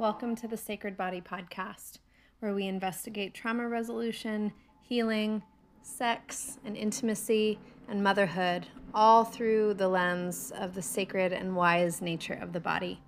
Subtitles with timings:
[0.00, 1.98] Welcome to the Sacred Body Podcast,
[2.38, 4.50] where we investigate trauma resolution,
[4.80, 5.42] healing,
[5.82, 12.38] sex, and intimacy, and motherhood, all through the lens of the sacred and wise nature
[12.40, 13.02] of the body.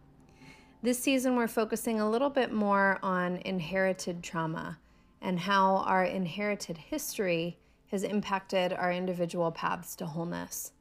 [0.82, 4.78] This season, we're focusing a little bit more on inherited trauma
[5.22, 7.56] and how our inherited history
[7.86, 10.72] has impacted our individual paths to wholeness.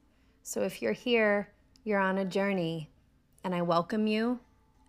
[0.42, 1.54] So, if you're here,
[1.84, 2.90] you're on a journey,
[3.42, 4.40] and I welcome you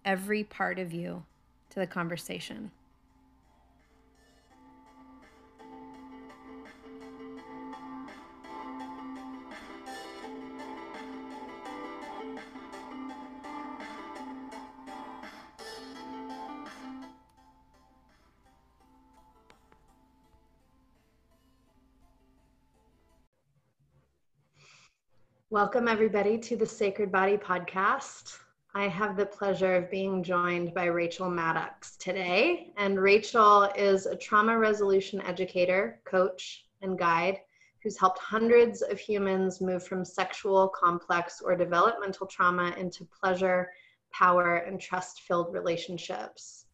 [0.06, 1.24] every part of you
[1.70, 2.72] to the conversation.
[25.50, 28.40] Welcome, everybody, to the Sacred Body Podcast.
[28.76, 32.74] I have the pleasure of being joined by Rachel Maddox today.
[32.76, 37.38] And Rachel is a trauma resolution educator, coach, and guide
[37.84, 43.70] who's helped hundreds of humans move from sexual, complex, or developmental trauma into pleasure,
[44.12, 46.66] power, and trust filled relationships.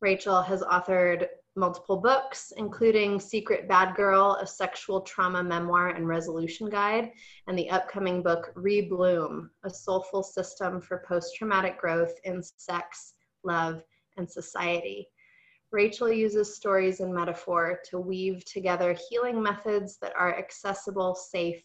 [0.00, 6.68] Rachel has authored multiple books, including Secret Bad Girl, a sexual trauma memoir and resolution
[6.68, 7.10] guide,
[7.46, 13.14] and the upcoming book Rebloom, a soulful system for post traumatic growth in sex,
[13.44, 13.82] love,
[14.16, 15.08] and society.
[15.70, 21.62] Rachel uses stories and metaphor to weave together healing methods that are accessible, safe,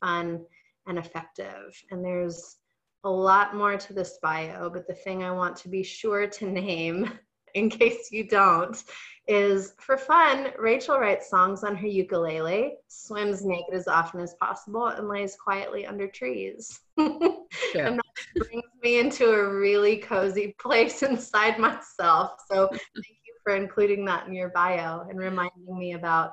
[0.00, 0.44] fun,
[0.86, 1.78] and effective.
[1.90, 2.56] And there's
[3.04, 6.46] a lot more to this bio, but the thing I want to be sure to
[6.46, 7.10] name
[7.54, 8.82] in case you don't,
[9.30, 14.88] is for fun, Rachel writes songs on her ukulele, swims naked as often as possible,
[14.88, 16.80] and lays quietly under trees.
[16.98, 18.04] And that
[18.36, 22.32] brings me into a really cozy place inside myself.
[22.50, 26.32] So thank you for including that in your bio and reminding me about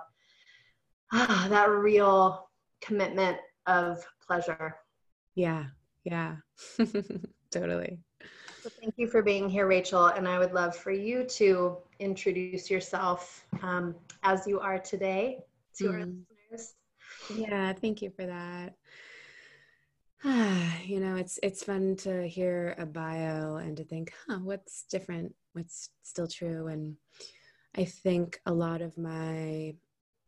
[1.14, 2.50] ah, that real
[2.81, 3.38] commitment
[3.68, 4.75] of pleasure.
[5.35, 5.66] Yeah,
[6.03, 6.38] yeah,
[7.52, 8.00] totally.
[8.62, 10.08] So thank you for being here, Rachel.
[10.08, 15.40] And I would love for you to introduce yourself um, as you are today
[15.78, 15.94] to mm.
[15.94, 16.06] our
[16.52, 16.75] listeners.
[17.35, 18.74] Yeah, thank you for that.
[20.85, 25.34] you know, it's it's fun to hear a bio and to think, huh, what's different,
[25.53, 26.68] what's still true.
[26.68, 26.96] And
[27.75, 29.75] I think a lot of my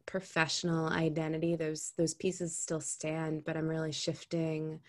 [0.05, 4.79] professional identity, those those pieces still stand, but I'm really shifting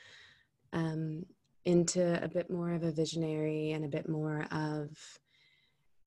[0.73, 1.25] um,
[1.65, 4.91] into a bit more of a visionary and a bit more of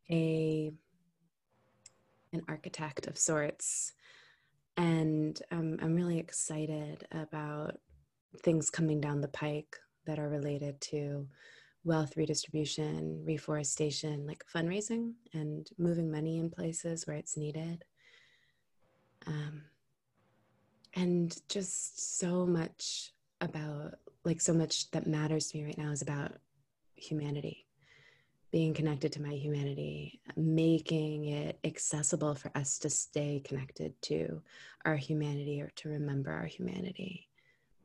[0.09, 0.71] a
[2.31, 3.93] an architect of sorts.
[4.75, 7.77] And um, i'm really excited about
[8.39, 9.75] things coming down the pike
[10.07, 11.27] that are related to
[11.83, 17.83] wealth redistribution reforestation like fundraising and moving money in places where it's needed.
[19.27, 19.63] Um,
[20.95, 26.01] and just so much about like so much that matters to me right now is
[26.01, 26.33] about
[26.95, 27.62] humanity
[28.53, 34.39] being connected to my humanity making it accessible for us to stay connected to
[34.85, 37.27] our humanity or to remember our humanity.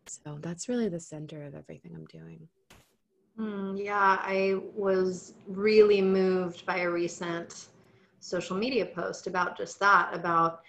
[0.06, 2.49] So that's really the center of everything i'm doing.
[3.41, 7.69] Mm, yeah i was really moved by a recent
[8.21, 10.61] social media post about just that about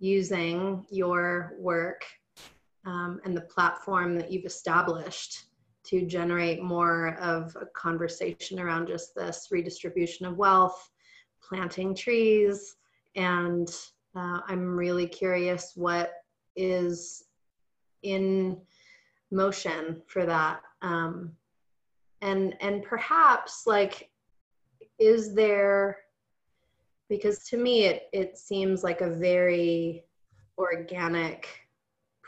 [0.00, 2.04] using your work
[2.84, 5.44] um, and the platform that you've established
[5.86, 10.90] to generate more of a conversation around just this redistribution of wealth,
[11.42, 12.76] planting trees,
[13.14, 13.68] and
[14.14, 16.12] uh, I'm really curious what
[16.56, 17.24] is
[18.02, 18.58] in
[19.30, 20.62] motion for that.
[20.82, 21.32] Um,
[22.22, 24.10] and and perhaps like,
[24.98, 25.98] is there?
[27.08, 30.04] Because to me, it it seems like a very
[30.58, 31.65] organic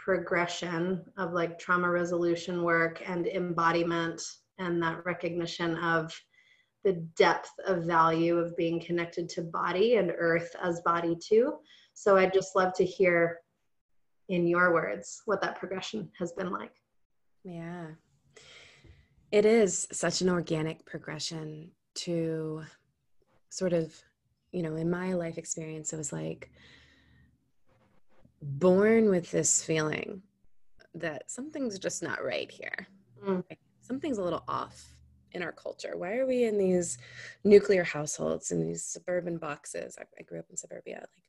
[0.08, 4.22] progression of like trauma resolution work and embodiment
[4.58, 6.18] and that recognition of
[6.82, 11.58] the depth of value of being connected to body and earth as body too.
[11.92, 13.40] So I'd just love to hear
[14.30, 16.72] in your words what that progression has been like.
[17.44, 17.88] Yeah.
[19.30, 22.62] It is such an organic progression to
[23.50, 23.94] sort of,
[24.52, 26.50] you know, in my life experience, it was like,
[28.42, 30.22] born with this feeling
[30.94, 32.86] that something's just not right here.
[33.24, 33.44] Mm.
[33.80, 34.94] Something's a little off
[35.32, 35.94] in our culture.
[35.96, 36.98] Why are we in these
[37.44, 39.96] nuclear households in these suburban boxes?
[39.98, 41.00] I, I grew up in suburbia.
[41.00, 41.24] Like,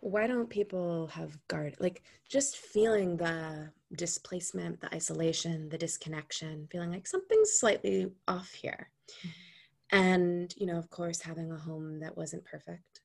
[0.00, 1.76] why don't people have guard?
[1.80, 8.90] Like, just feeling the displacement, the isolation, the disconnection, feeling like something's slightly off here.
[9.24, 9.30] Mm.
[9.92, 13.00] And, you know, of course, having a home that wasn't perfect,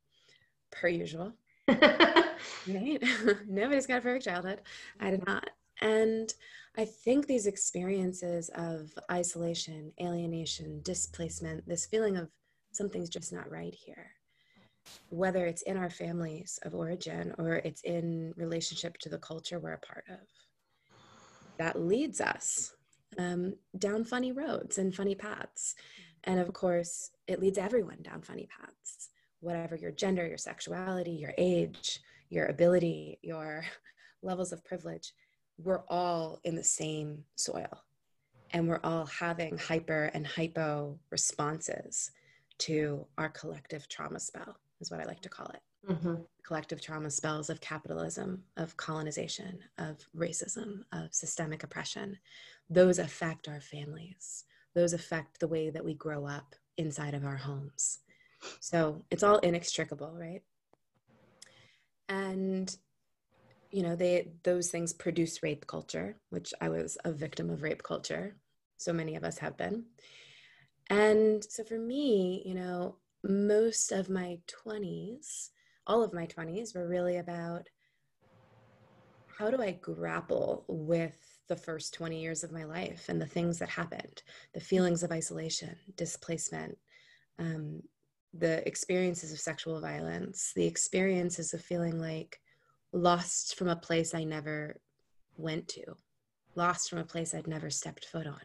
[0.71, 1.33] per usual.
[2.67, 3.03] right?
[3.47, 4.61] Nobody's got a perfect childhood.
[4.99, 5.49] I did not.
[5.81, 6.33] And
[6.77, 12.29] I think these experiences of isolation, alienation, displacement, this feeling of
[12.71, 14.11] something's just not right here,
[15.09, 19.73] whether it's in our families of origin or it's in relationship to the culture we're
[19.73, 20.19] a part of,
[21.57, 22.73] that leads us
[23.17, 25.75] um, down funny roads and funny paths.
[26.25, 31.33] And of course, it leads everyone down funny paths, whatever your gender, your sexuality, your
[31.37, 33.63] age, your ability, your
[34.21, 35.13] levels of privilege.
[35.57, 37.83] We're all in the same soil
[38.51, 42.11] and we're all having hyper and hypo responses
[42.59, 45.61] to our collective trauma spell, is what I like to call it.
[45.89, 46.15] Mm-hmm.
[46.45, 52.17] Collective trauma spells of capitalism, of colonization, of racism, of systemic oppression.
[52.69, 54.45] Those affect our families,
[54.75, 57.99] those affect the way that we grow up inside of our homes.
[58.59, 60.41] So it's all inextricable, right?
[62.07, 62.75] And
[63.71, 67.83] you know, they those things produce rape culture, which I was a victim of rape
[67.83, 68.35] culture.
[68.77, 69.85] So many of us have been.
[70.89, 75.49] And so for me, you know, most of my 20s,
[75.85, 77.67] all of my 20s were really about
[79.37, 81.15] how do I grapple with
[81.47, 84.21] the first 20 years of my life and the things that happened,
[84.53, 86.77] the feelings of isolation, displacement,
[87.37, 87.81] um,
[88.33, 92.39] the experiences of sexual violence, the experiences of feeling like
[92.91, 94.79] lost from a place I never
[95.37, 95.83] went to,
[96.55, 98.41] lost from a place I'd never stepped foot on,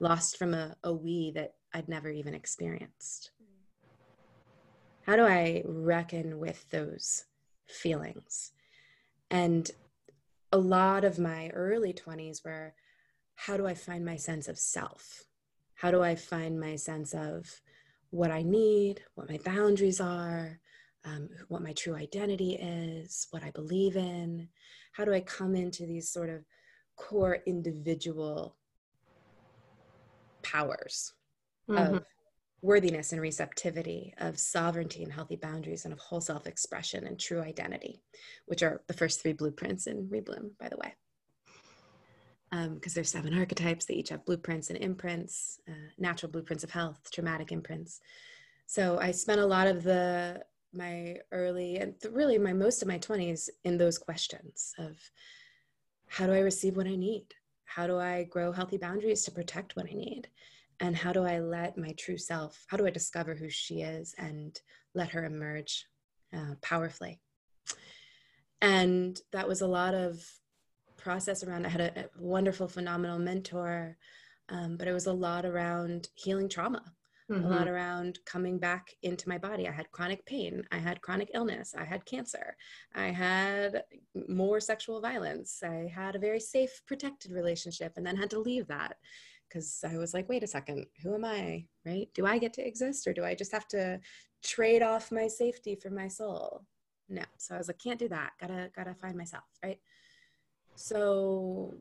[0.00, 3.30] lost from a, a we that I'd never even experienced.
[5.06, 7.24] How do I reckon with those
[7.68, 8.52] feelings?
[9.30, 9.70] And
[10.52, 12.74] a lot of my early 20s were
[13.36, 15.24] how do I find my sense of self?
[15.74, 17.60] How do I find my sense of
[18.16, 20.58] what I need, what my boundaries are,
[21.04, 24.48] um, what my true identity is, what I believe in?
[24.92, 26.42] How do I come into these sort of
[26.96, 28.56] core individual
[30.42, 31.12] powers
[31.68, 31.96] mm-hmm.
[31.96, 32.04] of
[32.62, 37.42] worthiness and receptivity, of sovereignty and healthy boundaries, and of whole self expression and true
[37.42, 38.02] identity,
[38.46, 40.94] which are the first three blueprints in Rebloom, by the way
[42.50, 43.84] because um, there's seven archetypes.
[43.84, 48.00] They each have blueprints and imprints, uh, natural blueprints of health, traumatic imprints.
[48.66, 52.98] So I spent a lot of the my early and really my most of my
[52.98, 54.98] 20s in those questions of
[56.06, 57.26] how do I receive what I need?
[57.64, 60.28] How do I grow healthy boundaries to protect what I need?
[60.80, 64.14] And how do I let my true self, how do I discover who she is
[64.18, 64.58] and
[64.94, 65.86] let her emerge
[66.34, 67.20] uh, powerfully?
[68.60, 70.22] And that was a lot of
[71.06, 73.96] process around i had a, a wonderful phenomenal mentor
[74.48, 76.82] um, but it was a lot around healing trauma
[77.30, 77.44] mm-hmm.
[77.44, 79.68] a lot around coming back into my body.
[79.68, 82.56] I had chronic pain i had chronic illness i had cancer
[82.94, 83.84] i had
[84.28, 88.66] more sexual violence i had a very safe protected relationship and then had to leave
[88.68, 88.96] that
[89.48, 91.64] because i was like wait a second who am i?
[91.84, 92.08] Right?
[92.14, 94.00] Do i get to exist or do i just have to
[94.42, 96.64] trade off my safety for my soul?
[97.08, 97.26] No.
[97.38, 98.30] So i was like can't do that.
[98.40, 99.80] Gotta gotta find myself right
[100.76, 101.74] so,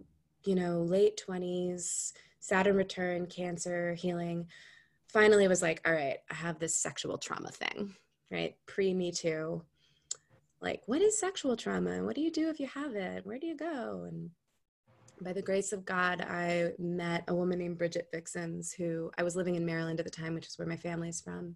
[0.46, 4.48] you know, late 20s, Saturn return, cancer, healing.
[5.08, 7.96] Finally was like, all right, I have this sexual trauma thing,
[8.32, 8.56] right?
[8.66, 9.64] Pre Me Too.
[10.62, 11.92] Like, what is sexual trauma?
[11.92, 13.26] And what do you do if you have it?
[13.26, 14.06] Where do you go?
[14.08, 14.30] And
[15.22, 19.36] by the grace of God, I met a woman named Bridget Vixens, who I was
[19.36, 21.56] living in Maryland at the time, which is where my family's from.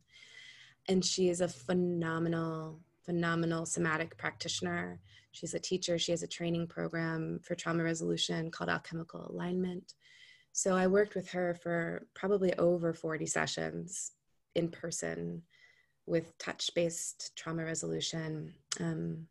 [0.87, 2.79] And she is a phenomenal,
[3.09, 4.99] phenomenal somatic practitioner.
[5.31, 5.97] She's a teacher.
[5.97, 9.95] She has a training program for trauma resolution called Alchemical Alignment.
[10.51, 14.11] So I worked with her for probably over 40 sessions
[14.53, 15.41] in person
[16.05, 18.53] with touch based trauma resolution.
[18.79, 19.25] Um,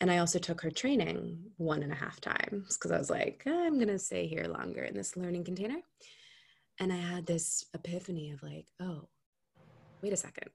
[0.00, 3.42] and I also took her training one and a half times because I was like,
[3.46, 5.82] I'm going to stay here longer in this learning container.
[6.80, 9.06] And I had this epiphany of like, oh,
[10.00, 10.48] wait a second.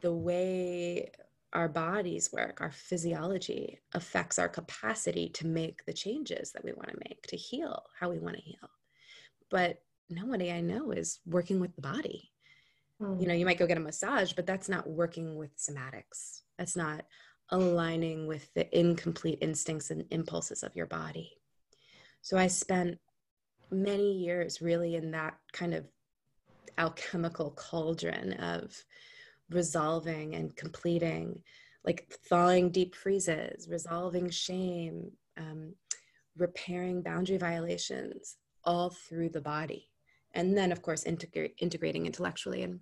[0.00, 1.10] The way
[1.52, 6.90] our bodies work, our physiology affects our capacity to make the changes that we want
[6.90, 8.70] to make, to heal how we want to heal.
[9.50, 12.30] But nobody I know is working with the body.
[13.00, 13.20] Mm.
[13.20, 16.42] You know, you might go get a massage, but that's not working with somatics.
[16.58, 17.04] That's not
[17.50, 21.30] aligning with the incomplete instincts and impulses of your body.
[22.20, 22.98] So I spent
[23.70, 25.86] many years really in that kind of
[26.76, 28.76] alchemical cauldron of
[29.50, 31.42] resolving and completing,
[31.84, 35.74] like thawing deep freezes, resolving shame, um,
[36.36, 39.88] repairing boundary violations all through the body
[40.34, 42.80] and then of course integrate, integrating intellectually and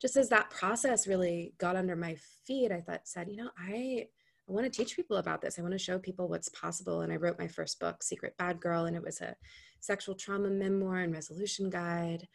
[0.00, 2.14] just as that process really got under my
[2.46, 4.06] feet i thought said you know i
[4.48, 5.58] I want to teach people about this.
[5.58, 7.02] I want to show people what's possible.
[7.02, 9.36] And I wrote my first book, Secret Bad Girl, and it was a
[9.80, 12.26] sexual trauma memoir and resolution guide.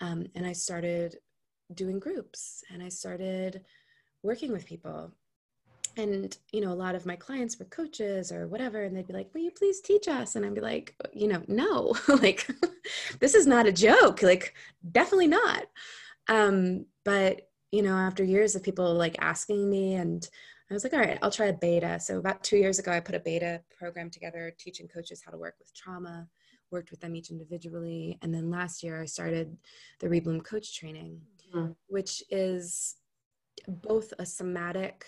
[0.00, 1.16] Um, and I started
[1.76, 3.62] doing groups and I started
[4.22, 5.12] working with people.
[5.96, 9.12] And, you know, a lot of my clients were coaches or whatever, and they'd be
[9.12, 10.34] like, Will you please teach us?
[10.34, 12.48] And I'd be like, You know, no, like,
[13.20, 14.22] this is not a joke.
[14.22, 14.54] Like,
[14.90, 15.66] definitely not.
[16.28, 20.28] Um, but, you know, after years of people like asking me and
[20.70, 22.00] I was like, all right, I'll try a beta.
[22.00, 25.38] So about two years ago, I put a beta program together, teaching coaches how to
[25.38, 26.26] work with trauma,
[26.70, 28.18] worked with them each individually.
[28.22, 29.56] And then last year, I started
[30.00, 31.20] the Rebloom Coach Training,
[31.54, 31.72] mm-hmm.
[31.88, 32.96] which is
[33.68, 35.04] both a somatic,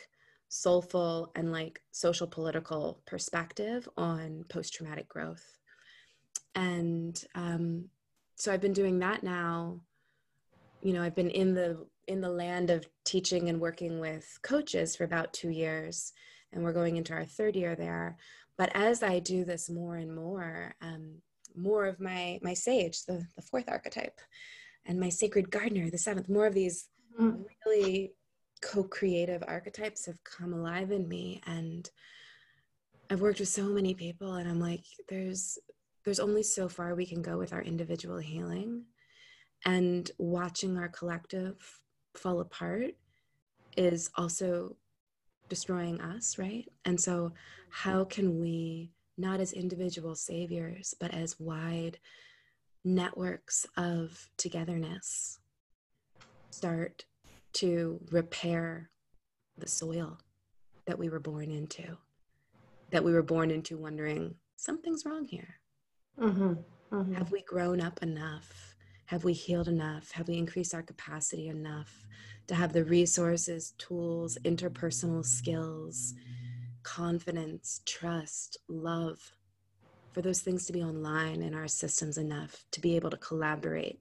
[0.48, 5.44] soulful, and like social political perspective on post traumatic growth.
[6.54, 7.86] And um,
[8.36, 9.80] so I've been doing that now.
[10.82, 14.94] You know, I've been in the in the land of teaching and working with coaches
[14.94, 16.12] for about two years,
[16.52, 18.16] and we're going into our third year there.
[18.56, 21.16] But as I do this more and more, um,
[21.54, 24.20] more of my my sage, the, the fourth archetype,
[24.86, 26.88] and my sacred gardener, the seventh, more of these
[27.20, 27.42] mm-hmm.
[27.64, 28.12] really
[28.62, 31.40] co-creative archetypes have come alive in me.
[31.46, 31.88] And
[33.10, 35.58] I've worked with so many people, and I'm like, there's
[36.04, 38.84] there's only so far we can go with our individual healing
[39.64, 41.56] and watching our collective
[42.14, 42.94] fall apart
[43.76, 44.76] is also
[45.48, 46.64] destroying us, right?
[46.84, 47.32] And so,
[47.70, 51.98] how can we, not as individual saviors, but as wide
[52.86, 55.40] networks of togetherness,
[56.50, 57.04] start
[57.52, 58.90] to repair
[59.58, 60.18] the soil
[60.86, 61.98] that we were born into?
[62.90, 65.56] That we were born into wondering, something's wrong here.
[66.18, 66.54] Mm-hmm.
[66.92, 67.14] Mm-hmm.
[67.14, 68.76] Have we grown up enough?
[69.06, 70.12] Have we healed enough?
[70.12, 72.06] Have we increased our capacity enough
[72.46, 76.14] to have the resources, tools, interpersonal skills,
[76.84, 79.32] confidence, trust, love,
[80.16, 84.00] for those things to be online in our systems enough to be able to collaborate,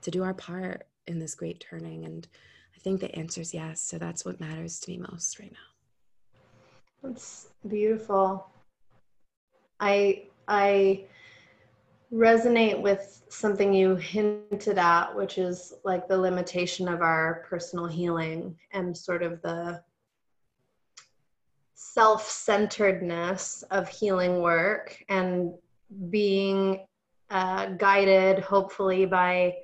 [0.00, 2.06] to do our part in this great turning?
[2.06, 2.26] And
[2.74, 3.82] I think the answer is yes.
[3.82, 7.06] So that's what matters to me most right now.
[7.06, 8.46] That's beautiful.
[9.78, 11.04] I, I,
[12.10, 18.54] resonate with something you hinted at, which is like the limitation of our personal healing
[18.72, 19.82] and sort of the
[21.82, 25.52] self centeredness of healing work and
[26.10, 26.86] being
[27.30, 29.54] uh, guided, hopefully, by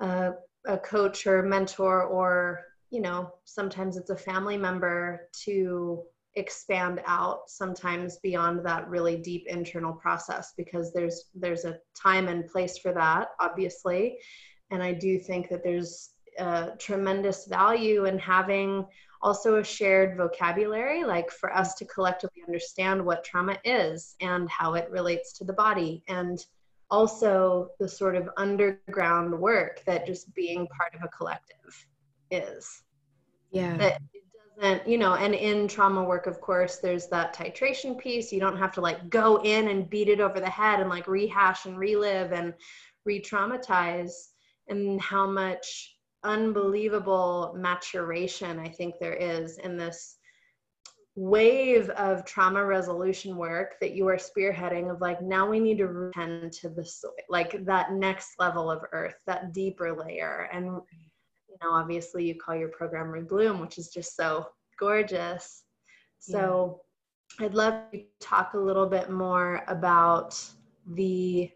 [0.00, 0.32] a,
[0.66, 6.02] a coach or mentor, or, you know, sometimes it's a family member to
[6.34, 12.48] expand out sometimes beyond that really deep internal process because there's there's a time and
[12.48, 14.16] place for that obviously.
[14.70, 18.86] And i do think that there's a tremendous value in having
[19.20, 24.74] also a shared vocabulary like for us to collectively understand what trauma is and how
[24.74, 26.02] it relates to the body.
[26.08, 26.44] And
[26.90, 31.86] also the sort of underground work that just being part of a collective
[32.30, 32.82] is.
[33.50, 33.76] Yeah.
[33.76, 34.24] That it
[34.60, 38.32] doesn't, you know and in trauma work of course there's that titration piece.
[38.32, 41.06] You don't have to like go in and beat it over the head and like
[41.06, 42.52] rehash and relive and
[43.04, 44.12] re-traumatize.
[44.68, 45.91] And how much
[46.24, 50.16] unbelievable maturation i think there is in this
[51.14, 55.86] wave of trauma resolution work that you are spearheading of like now we need to
[55.86, 60.80] return to the soil like that next level of earth that deeper layer and
[61.52, 64.48] you know, obviously you call your program Rebloom, which is just so
[64.78, 65.64] gorgeous.
[66.18, 66.80] So
[67.38, 67.46] yeah.
[67.46, 70.40] I'd love to talk a little bit more about
[70.86, 71.50] the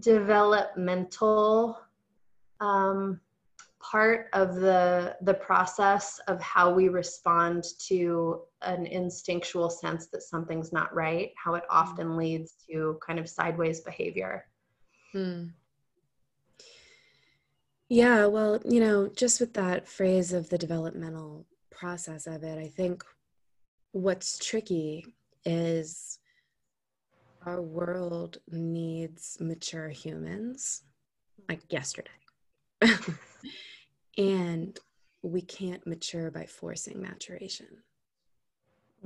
[0.00, 1.78] developmental
[2.62, 3.20] um,
[3.80, 10.72] part of the the process of how we respond to an instinctual sense that something's
[10.72, 12.16] not right how it often mm.
[12.16, 14.46] leads to kind of sideways behavior
[15.12, 15.46] hmm.
[17.92, 22.68] Yeah, well, you know, just with that phrase of the developmental process of it, I
[22.68, 23.04] think
[23.90, 25.14] what's tricky
[25.44, 26.18] is
[27.44, 30.84] our world needs mature humans
[31.50, 32.08] like yesterday.
[34.18, 34.78] and
[35.22, 37.68] we can't mature by forcing maturation.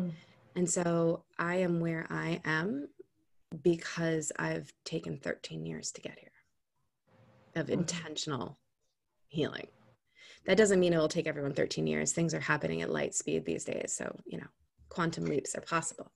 [0.00, 0.12] Mm.
[0.54, 2.88] And so I am where I am
[3.62, 6.30] because I've taken 13 years to get here
[7.54, 7.80] of mm-hmm.
[7.80, 8.58] intentional
[9.28, 9.68] healing.
[10.46, 12.12] That doesn't mean it will take everyone 13 years.
[12.12, 13.92] Things are happening at light speed these days.
[13.96, 14.46] So, you know,
[14.88, 16.12] quantum leaps are possible.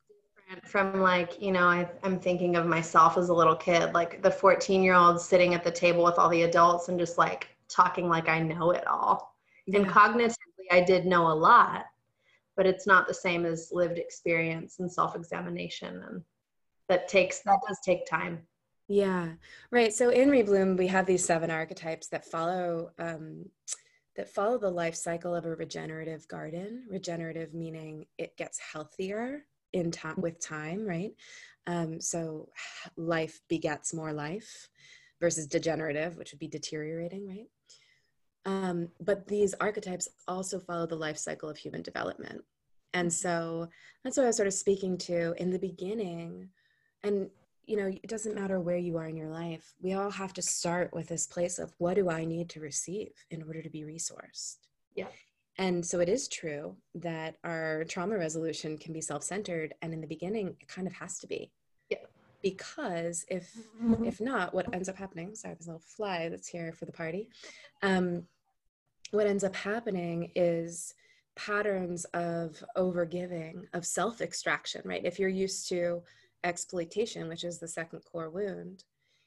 [0.64, 4.30] From like you know I, i'm thinking of myself as a little kid like the
[4.30, 8.09] 14 year old sitting at the table with all the adults and just like talking
[8.09, 9.37] like i know it all.
[9.66, 9.80] Yeah.
[9.80, 10.35] and cognitively
[10.71, 11.85] i did know a lot
[12.57, 16.23] but it's not the same as lived experience and self-examination and
[16.90, 18.40] that takes that does take time.
[18.88, 19.28] Yeah.
[19.71, 23.47] Right so in rebloom we have these seven archetypes that follow um,
[24.16, 26.85] that follow the life cycle of a regenerative garden.
[26.90, 31.12] Regenerative meaning it gets healthier in time with time right?
[31.67, 32.49] Um, so
[32.97, 34.69] life begets more life
[35.21, 37.49] versus degenerative which would be deteriorating right?
[38.47, 42.43] Um, but these archetypes also follow the life cycle of human development.
[42.95, 43.29] And mm-hmm.
[43.29, 43.69] so
[44.03, 46.49] that's what i was sort of speaking to in the beginning.
[47.03, 47.31] And
[47.71, 50.43] you know it doesn't matter where you are in your life we all have to
[50.43, 53.85] start with this place of what do i need to receive in order to be
[53.85, 54.57] resourced?
[54.97, 55.07] Yeah
[55.61, 60.07] and so it is true that our trauma resolution can be self-centered and in the
[60.07, 61.52] beginning it kind of has to be.
[61.90, 61.99] Yeah.
[62.43, 64.05] Because if mm-hmm.
[64.05, 66.93] if not, what ends up happening, sorry, there's a little fly that's here for the
[66.93, 67.29] party.
[67.83, 68.23] Um,
[69.11, 70.95] what ends up happening is
[71.37, 75.05] patterns of overgiving, of self-extraction, right?
[75.05, 76.02] If you're used to
[76.43, 78.85] exploitation, which is the second core wound,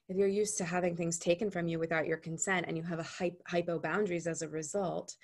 [0.10, 3.00] if you're used to having things taken from you without your consent and you have
[3.00, 5.16] a hypo boundaries as a result,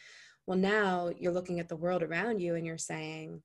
[0.50, 3.44] well, now you're looking at the world around you and you're saying,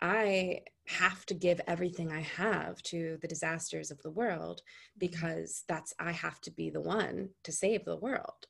[0.00, 4.98] I have to give everything I have to the disasters of the world mm-hmm.
[4.98, 8.46] because that's, I have to be the one to save the world.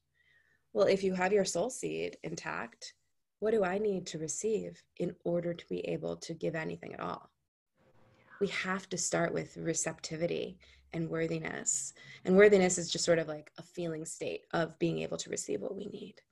[0.73, 2.95] Well, if you have your soul seed intact,
[3.41, 7.01] what do I need to receive in order to be able to give anything at
[7.01, 7.31] all?
[8.41, 10.57] We have to start with receptivity
[10.93, 11.95] and worthiness.
[12.25, 15.61] And worthiness is just sort of like a feeling state of being able to receive
[15.61, 16.23] what we need.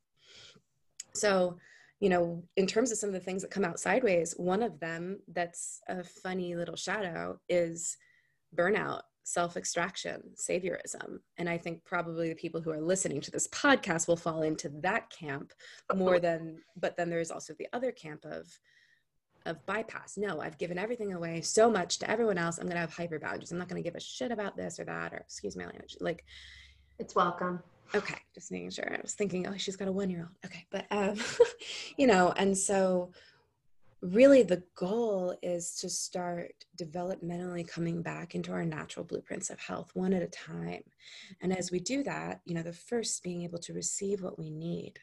[1.15, 1.59] So,
[2.01, 4.81] you know, in terms of some of the things that come out sideways, one of
[4.81, 7.97] them that's a funny little shadow is
[8.57, 11.19] burnout, self extraction, saviorism.
[11.37, 14.71] And I think probably the people who are listening to this podcast will fall into
[14.81, 15.53] that camp
[15.95, 18.47] more than, but then there's also the other camp of,
[19.47, 20.17] of bypass.
[20.17, 22.59] No, I've given everything away so much to everyone else.
[22.59, 23.53] I'm going to have hyper boundaries.
[23.53, 25.97] I'm not going to give a shit about this or that, or excuse my language.
[26.01, 26.25] Like,
[26.99, 27.63] it's welcome.
[27.95, 28.93] Okay, just making sure.
[28.93, 30.37] I was thinking, oh, she's got a one year old.
[30.45, 31.17] Okay, but um,
[31.97, 33.13] you know, and so
[34.03, 39.91] really the goal is to start developmentally coming back into our natural blueprints of health
[39.95, 40.83] one at a time.
[41.43, 44.51] And as we do that, you know, the first being able to receive what we
[44.51, 45.01] need.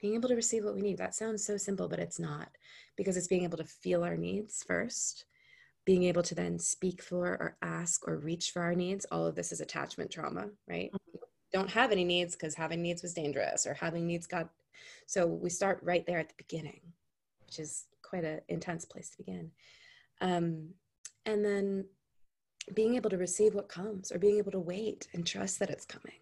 [0.00, 0.98] Being able to receive what we need.
[0.98, 2.48] That sounds so simple, but it's not
[2.96, 5.24] because it's being able to feel our needs first
[5.86, 9.36] being able to then speak for or ask or reach for our needs all of
[9.36, 10.90] this is attachment trauma right
[11.52, 14.48] don't have any needs because having needs was dangerous or having needs got
[15.06, 16.80] so we start right there at the beginning
[17.46, 19.50] which is quite an intense place to begin.
[20.20, 20.70] Um,
[21.24, 21.86] and then
[22.74, 25.84] being able to receive what comes or being able to wait and trust that it's
[25.84, 26.18] coming.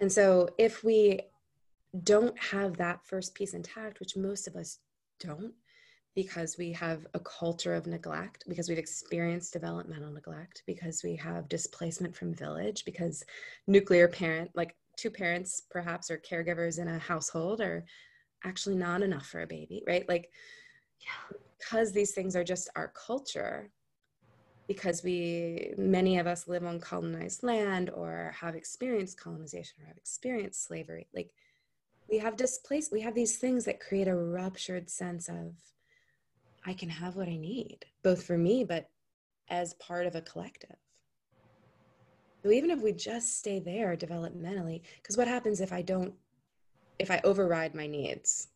[0.00, 1.20] And so if we
[2.04, 4.80] don't have that first piece intact which most of us
[5.18, 5.54] don't
[6.16, 11.46] because we have a culture of neglect, because we've experienced developmental neglect, because we have
[11.46, 13.22] displacement from village, because
[13.66, 17.84] nuclear parent, like two parents perhaps, or caregivers in a household are
[18.44, 20.08] actually not enough for a baby, right?
[20.08, 20.30] Like,
[21.00, 21.36] yeah.
[21.58, 23.70] because these things are just our culture,
[24.68, 29.98] because we, many of us live on colonized land or have experienced colonization or have
[29.98, 31.30] experienced slavery, like,
[32.08, 35.52] we have displaced, we have these things that create a ruptured sense of
[36.66, 38.90] I can have what I need, both for me, but
[39.48, 40.76] as part of a collective.
[42.42, 46.12] So even if we just stay there developmentally, because what happens if I don't,
[46.98, 48.48] if I override my needs?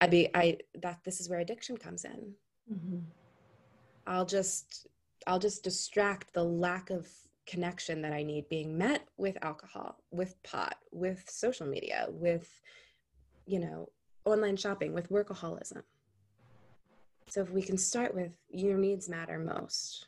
[0.00, 2.32] I be I that this is where addiction comes in.
[2.72, 2.98] Mm-hmm.
[4.06, 4.86] I'll just
[5.26, 7.08] I'll just distract the lack of
[7.46, 12.48] connection that I need being met with alcohol, with pot, with social media, with
[13.46, 13.88] you know
[14.32, 15.82] online shopping, with workaholism.
[17.28, 20.06] So if we can start with your needs matter most,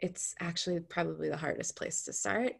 [0.00, 2.52] it's actually probably the hardest place to start.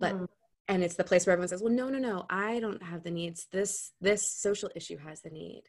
[0.00, 0.28] But mm.
[0.68, 3.10] and it's the place where everyone says, "Well, no, no, no, I don't have the
[3.10, 3.46] needs.
[3.52, 5.62] This this social issue has the need."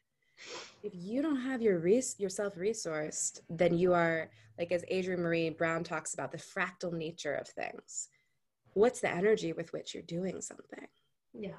[0.83, 5.55] If you don't have your res- yourself resourced, then you are like as Adrienne Maree
[5.55, 8.09] Brown talks about the fractal nature of things.
[8.73, 10.87] What's the energy with which you're doing something?
[11.33, 11.57] Yeah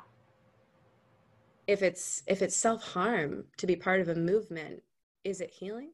[1.68, 4.82] if it's if it's self-harm to be part of a movement
[5.22, 5.90] is it healing?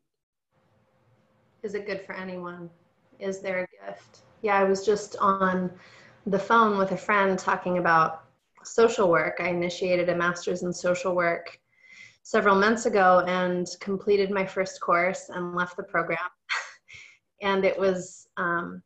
[1.62, 2.70] Is it good for anyone?
[3.18, 4.20] Is there a gift?
[4.40, 5.70] Yeah i was just on
[6.26, 8.24] the phone with a friend talking about
[8.62, 9.36] social work.
[9.40, 11.58] I initiated a master's in social work
[12.22, 16.30] several months ago and completed my first course and left the program.
[17.42, 18.82] and it was um,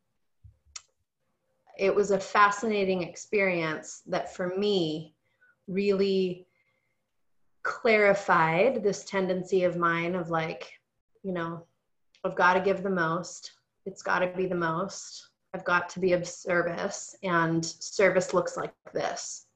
[1.79, 5.15] it was a fascinating experience that for me
[5.69, 6.48] really
[7.69, 10.73] clarified this tendency of mine of like,
[11.23, 11.67] you know,
[12.25, 13.53] I've got to give the most.
[13.85, 15.29] It's got to be the most.
[15.55, 19.47] I've got to be of service, and service looks like this.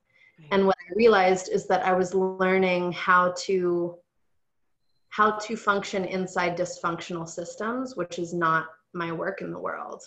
[0.50, 3.96] And what I realized is that I was learning how to
[5.10, 10.02] how to function inside dysfunctional systems, which is not my work in the world.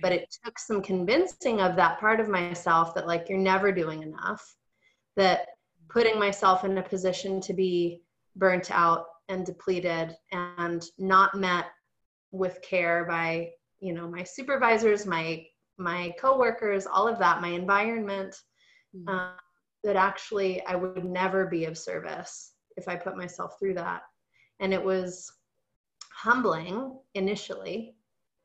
[0.00, 4.02] But it took some convincing of that part of myself that like you're never doing
[4.02, 4.56] enough,
[5.16, 5.46] that
[5.88, 8.02] putting myself in a position to be
[8.36, 11.66] burnt out and depleted and not met
[12.30, 15.44] with care by you know my supervisors my
[15.78, 18.34] my coworkers all of that my environment
[18.94, 19.08] mm-hmm.
[19.08, 19.32] uh,
[19.84, 24.02] that actually i would never be of service if i put myself through that
[24.60, 25.32] and it was
[26.12, 27.94] humbling initially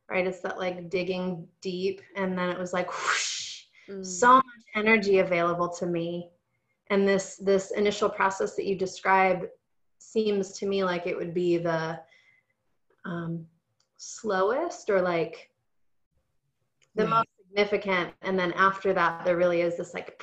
[0.10, 4.06] right it's that like digging deep and then it was like whoosh, mm.
[4.06, 6.30] so much energy available to me
[6.90, 9.48] and this this initial process that you describe
[10.00, 12.00] seems to me like it would be the
[13.06, 13.46] um,
[13.98, 15.50] slowest or like
[16.96, 17.10] the right.
[17.10, 18.14] most significant.
[18.22, 20.22] And then after that there really is this like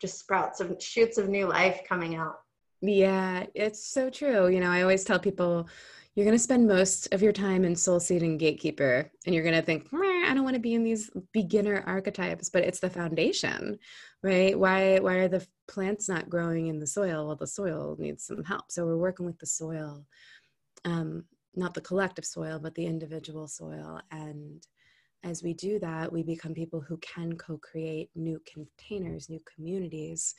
[0.00, 2.36] just sprouts of shoots of new life coming out.
[2.80, 4.48] Yeah it's so true.
[4.48, 5.68] You know i always tell people
[6.14, 9.44] you're going to spend most of your time in soul seed and gatekeeper and you're
[9.44, 9.88] going to think
[10.28, 13.78] i don't want to be in these beginner archetypes but it's the foundation
[14.22, 14.58] right?
[14.58, 17.26] Why why are the plants not growing in the soil?
[17.26, 18.70] Well the soil needs some help.
[18.70, 20.04] So we're working with the soil
[20.84, 24.62] um, not the collective soil but the individual soil and
[25.24, 30.34] as we do that, we become people who can co create new containers, new communities.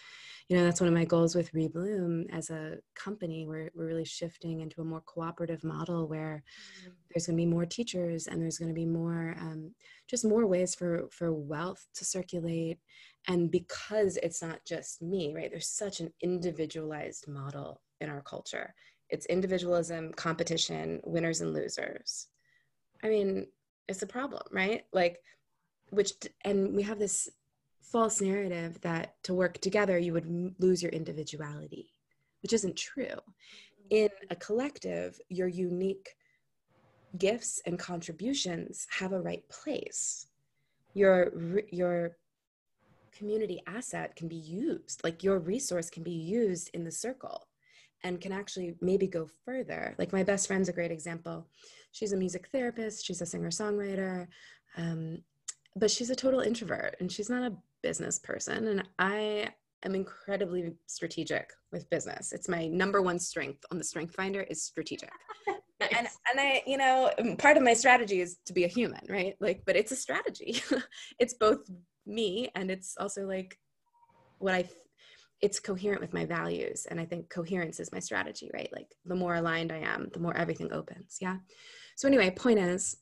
[0.48, 3.46] You know, that's one of my goals with Rebloom as a company.
[3.46, 6.44] We're, we're really shifting into a more cooperative model where
[6.82, 6.92] mm-hmm.
[7.10, 9.74] there's going to be more teachers and there's going to be more, um,
[10.08, 12.80] just more ways for, for wealth to circulate.
[13.28, 15.52] And because it's not just me, right?
[15.52, 18.74] There's such an individualized model in our culture.
[19.10, 22.28] It's individualism, competition, winners and losers.
[23.04, 23.48] I mean,
[23.90, 24.84] it's a problem, right?
[24.94, 25.18] Like,
[25.90, 26.14] which,
[26.46, 27.28] and we have this
[27.82, 31.92] false narrative that to work together you would lose your individuality,
[32.44, 33.18] which isn't true.
[33.90, 36.16] In a collective, your unique
[37.18, 40.28] gifts and contributions have a right place.
[40.94, 41.32] Your
[41.72, 42.18] your
[43.12, 47.48] community asset can be used, like your resource can be used in the circle
[48.04, 49.96] and can actually maybe go further.
[49.98, 51.48] Like my best friend's a great example
[51.92, 54.28] she's a music therapist, she's a singer songwriter,
[54.78, 55.20] um,
[55.76, 58.68] but she's a total introvert and she's not a business person.
[58.68, 59.50] And I
[59.84, 62.34] am incredibly strategic with business.
[62.34, 65.12] It's my number one strength on the Strength Finder is strategic.
[65.80, 65.90] nice.
[65.98, 69.36] And and I, you know, part of my strategy is to be a human, right?
[69.40, 70.62] Like, but it's a strategy.
[71.20, 71.60] it's both
[72.06, 73.58] me and it's also like
[74.40, 74.70] what I
[75.42, 78.70] it's coherent with my values and i think coherence is my strategy right?
[78.74, 81.38] Like the more aligned i am the more everything opens yeah?
[81.96, 82.98] So anyway point is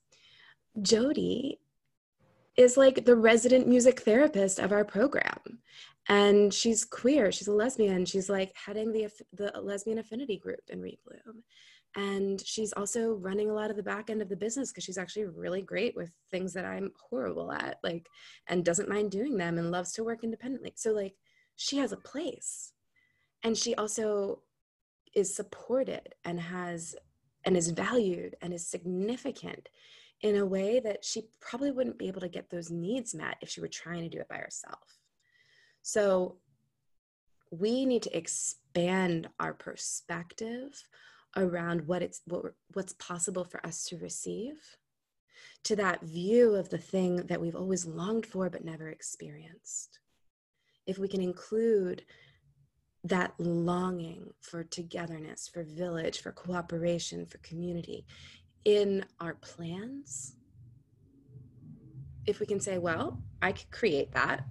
[0.81, 1.59] jody
[2.55, 5.59] is like the resident music therapist of our program
[6.09, 10.79] and she's queer she's a lesbian she's like heading the the lesbian affinity group in
[10.79, 11.41] rebloom
[11.95, 14.99] and she's also running a lot of the back end of the business because she's
[14.99, 18.07] actually really great with things that i'm horrible at like
[18.47, 20.73] and doesn't mind doing them and loves to work independently.
[20.75, 21.15] So like
[21.57, 22.71] she has a place.
[23.43, 24.41] And she also
[25.13, 26.95] is supported and has
[27.43, 29.69] and is valued and is significant
[30.21, 33.49] in a way that she probably wouldn't be able to get those needs met if
[33.49, 34.99] she were trying to do it by herself.
[35.81, 36.37] So
[37.51, 40.83] we need to expand our perspective
[41.35, 44.55] around what it's what, what's possible for us to receive
[45.63, 49.99] to that view of the thing that we've always longed for but never experienced
[50.87, 52.03] if we can include
[53.03, 58.05] that longing for togetherness, for village, for cooperation, for community
[58.65, 60.35] in our plans,
[62.25, 64.43] if we can say, well, I could create that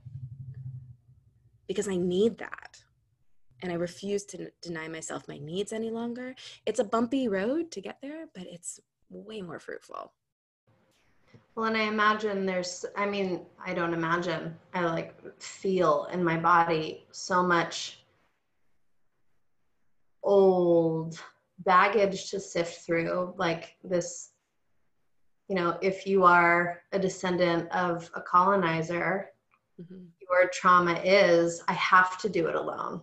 [1.66, 2.78] because I need that.
[3.62, 6.34] And I refuse to deny myself my needs any longer.
[6.66, 10.12] It's a bumpy road to get there, but it's way more fruitful.
[11.56, 16.36] Well, and I imagine there's, I mean, I don't imagine, I like feel in my
[16.36, 18.04] body so much
[20.22, 21.18] old
[21.60, 23.32] baggage to sift through.
[23.38, 24.32] Like this,
[25.48, 29.30] you know, if you are a descendant of a colonizer,
[29.80, 30.04] mm-hmm.
[30.20, 33.00] your trauma is, I have to do it alone.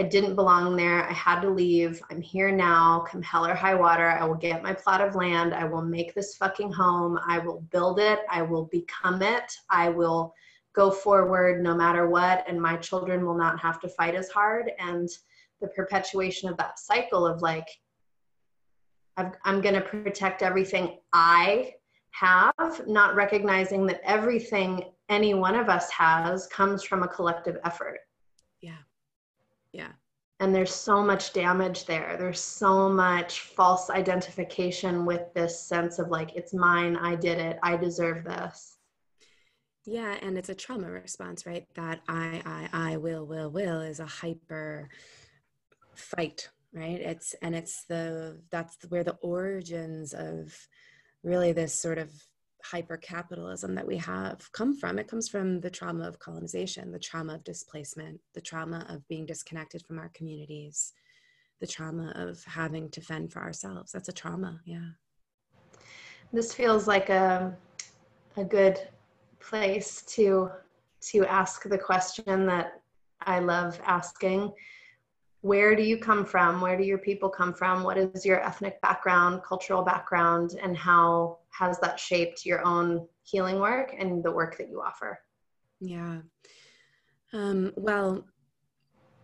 [0.00, 1.06] I didn't belong there.
[1.06, 2.00] I had to leave.
[2.10, 3.04] I'm here now.
[3.06, 4.08] Come hell or high water.
[4.08, 5.52] I will get my plot of land.
[5.52, 7.18] I will make this fucking home.
[7.28, 8.20] I will build it.
[8.30, 9.52] I will become it.
[9.68, 10.32] I will
[10.74, 12.46] go forward no matter what.
[12.48, 14.70] And my children will not have to fight as hard.
[14.78, 15.06] And
[15.60, 17.68] the perpetuation of that cycle of like,
[19.18, 21.74] i am going to protect everything I
[22.12, 27.98] have, not recognizing that everything any one of us has comes from a collective effort.
[28.62, 28.78] Yeah.
[29.72, 29.92] Yeah.
[30.40, 32.16] And there's so much damage there.
[32.18, 37.58] There's so much false identification with this sense of like, it's mine, I did it,
[37.62, 38.78] I deserve this.
[39.84, 41.66] Yeah, and it's a trauma response, right?
[41.74, 44.88] That I, I, I, will, will, will is a hyper
[45.94, 47.00] fight, right?
[47.00, 50.54] It's, and it's the, that's where the origins of
[51.22, 52.10] really this sort of
[52.64, 54.98] hyper capitalism that we have come from.
[54.98, 59.26] It comes from the trauma of colonization, the trauma of displacement, the trauma of being
[59.26, 60.92] disconnected from our communities,
[61.60, 63.92] the trauma of having to fend for ourselves.
[63.92, 64.90] That's a trauma, yeah.
[66.32, 67.56] This feels like a,
[68.36, 68.88] a good
[69.40, 70.50] place to
[71.02, 72.82] to ask the question that
[73.22, 74.52] I love asking.
[75.42, 76.60] Where do you come from?
[76.60, 77.82] Where do your people come from?
[77.82, 83.58] What is your ethnic background, cultural background, and how has that shaped your own healing
[83.58, 85.18] work and the work that you offer?
[85.80, 86.18] Yeah.
[87.32, 88.26] Um, well,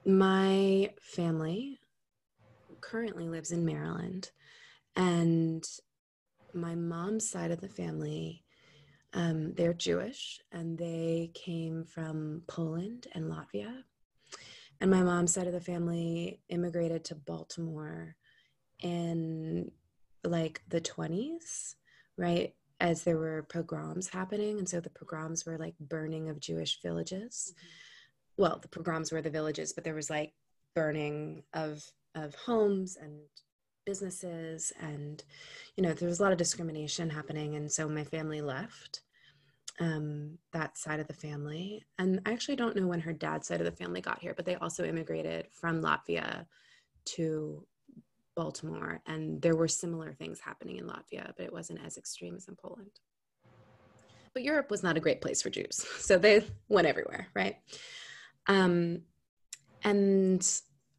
[0.07, 1.79] my family
[2.81, 4.31] currently lives in Maryland,
[4.95, 5.65] and
[6.55, 8.45] my mom's side of the family,
[9.13, 13.83] um, they're Jewish and they came from Poland and Latvia.
[14.81, 18.17] And my mom's side of the family immigrated to Baltimore
[18.81, 19.71] in
[20.25, 21.77] like the 20s
[22.17, 22.55] right?
[22.81, 24.59] As there were pogroms happening.
[24.59, 27.53] And so the pogroms were like burning of Jewish villages.
[27.53, 28.43] Mm-hmm.
[28.43, 30.35] Well, the pogroms were the villages, but there was like
[30.75, 31.83] burning of
[32.15, 33.21] of homes and
[33.85, 35.23] businesses and
[35.77, 39.03] you know there was a lot of discrimination happening and so my family left
[39.79, 43.61] um, that side of the family and i actually don't know when her dad's side
[43.61, 46.47] of the family got here but they also immigrated from latvia
[47.05, 47.67] to
[48.37, 52.47] Baltimore, and there were similar things happening in Latvia, but it wasn't as extreme as
[52.47, 52.91] in Poland.
[54.35, 57.57] But Europe was not a great place for Jews, so they went everywhere, right?
[58.47, 59.03] Um,
[59.83, 60.47] and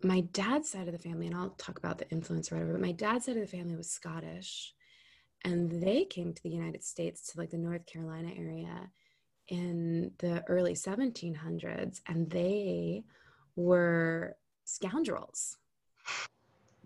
[0.03, 2.81] my dad's side of the family, and I'll talk about the influence or whatever, but
[2.81, 4.73] my dad's side of the family was Scottish,
[5.43, 8.89] and they came to the United States to like the North Carolina area
[9.47, 13.03] in the early 1700s, and they
[13.55, 15.57] were scoundrels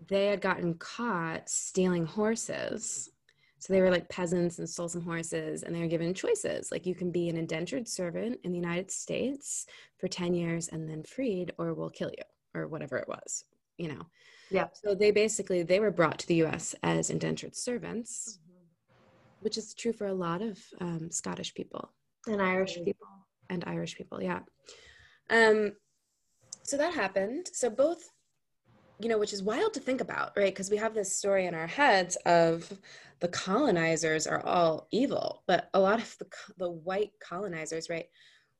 [0.08, 3.10] they had gotten caught stealing horses.
[3.58, 6.72] So they were like peasants and stole some horses, and they were given choices.
[6.72, 9.66] Like you can be an indentured servant in the United States
[9.98, 13.44] for 10 years and then freed, or we'll kill you, or whatever it was,
[13.78, 14.06] you know?
[14.50, 14.66] Yeah.
[14.72, 18.40] So they basically, they were brought to the US as indentured servants.
[19.42, 21.92] Which is true for a lot of um, Scottish people.
[22.26, 23.08] And Irish people.
[23.50, 24.40] And Irish people, yeah.
[25.30, 25.72] Um,
[26.62, 27.50] so that happened.
[27.52, 28.08] So both
[29.02, 30.52] you know, which is wild to think about, right?
[30.52, 32.72] Because we have this story in our heads of
[33.20, 36.26] the colonizers are all evil, but a lot of the,
[36.58, 38.06] the white colonizers, right?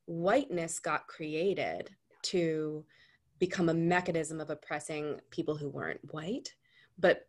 [0.06, 1.90] Whiteness got created
[2.24, 2.84] to
[3.38, 6.52] become a mechanism of oppressing people who weren't white.
[6.98, 7.26] But,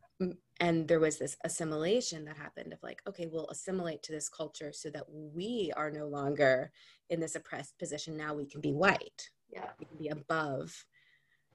[0.59, 4.71] and there was this assimilation that happened of like, okay, we'll assimilate to this culture
[4.71, 6.71] so that we are no longer
[7.09, 8.15] in this oppressed position.
[8.15, 9.29] Now we can be white.
[9.51, 9.69] Yeah.
[9.79, 10.85] We can be above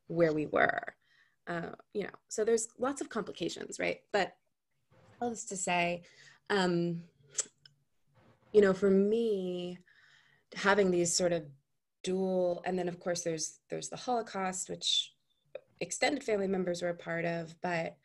[0.08, 0.94] where we were
[1.48, 4.00] uh, you know, so there's lots of complications, right?
[4.12, 4.34] But
[5.20, 6.02] all this to say,
[6.50, 7.02] um,
[8.52, 9.78] you know, for me,
[10.54, 11.44] having these sort of
[12.02, 15.14] dual, and then of course there's there's the Holocaust, which
[15.80, 17.96] extended family members were a part of, but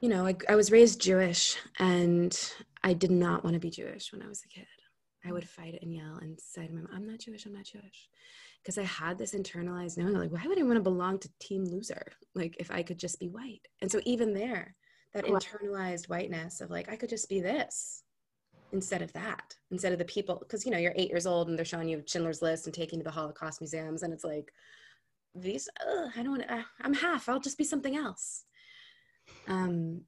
[0.00, 2.36] you know, I, I was raised Jewish, and
[2.82, 4.66] I did not want to be Jewish when I was a kid.
[5.24, 7.46] I would fight and yell and say to my mom, "I'm not Jewish.
[7.46, 8.08] I'm not Jewish."
[8.62, 11.64] because I had this internalized knowing like, why would I want to belong to team
[11.64, 12.12] loser?
[12.34, 13.66] Like, if I could just be white.
[13.80, 14.76] And so, even there,
[15.14, 18.02] that internalized whiteness of like, I could just be this
[18.72, 20.36] instead of that, instead of the people.
[20.38, 22.98] Because, you know, you're eight years old and they're showing you Schindler's List and taking
[22.98, 24.02] you to the Holocaust museums.
[24.02, 24.52] And it's like,
[25.34, 28.44] these, ugh, I don't want to, uh, I'm half, I'll just be something else.
[29.46, 30.02] Um,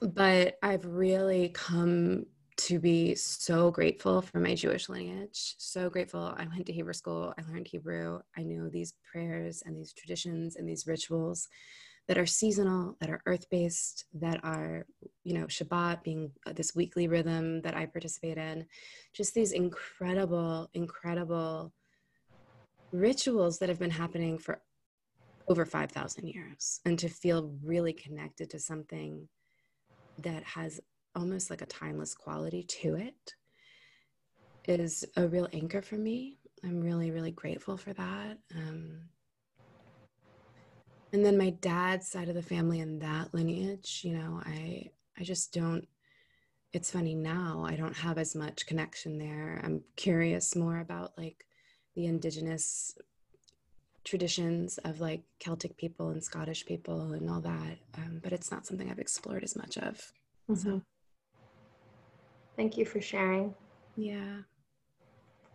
[0.00, 2.26] but I've really come
[2.56, 5.54] to be so grateful for my Jewish lineage.
[5.58, 6.34] So grateful.
[6.36, 7.34] I went to Hebrew school.
[7.38, 8.20] I learned Hebrew.
[8.36, 11.48] I know these prayers and these traditions and these rituals
[12.08, 14.86] that are seasonal, that are earth based, that are,
[15.24, 18.66] you know, Shabbat being this weekly rhythm that I participate in.
[19.12, 21.72] Just these incredible, incredible
[22.92, 24.62] rituals that have been happening for
[25.48, 29.28] over 5,000 years and to feel really connected to something
[30.18, 30.80] that has
[31.14, 32.96] almost like a timeless quality to
[34.66, 36.38] it is a real anchor for me.
[36.64, 38.38] I'm really, really grateful for that.
[38.54, 39.02] Um,
[41.12, 45.22] and then my dad's side of the family and that lineage, you know, I I
[45.22, 45.86] just don't
[46.72, 49.60] it's funny now I don't have as much connection there.
[49.64, 51.46] I'm curious more about like
[51.94, 52.98] the indigenous
[54.06, 57.76] traditions of like Celtic people and Scottish people and all that.
[57.98, 60.00] Um, but it's not something I've explored as much of.
[60.48, 60.54] Mm-hmm.
[60.54, 60.82] So
[62.56, 63.52] thank you for sharing.
[63.96, 64.38] Yeah.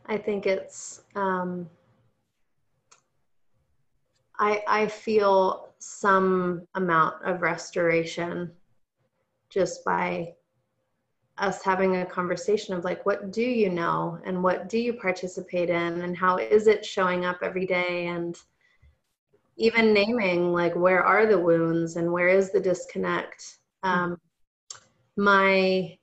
[0.06, 1.70] I think it's, um,
[4.38, 8.52] I, I feel some amount of restoration
[9.50, 10.34] just by
[11.42, 15.70] us having a conversation of like what do you know and what do you participate
[15.70, 18.08] in and how is it showing up every day?
[18.08, 18.38] And
[19.58, 23.58] even naming like where are the wounds and where is the disconnect?
[23.84, 24.18] Um,
[25.18, 25.98] my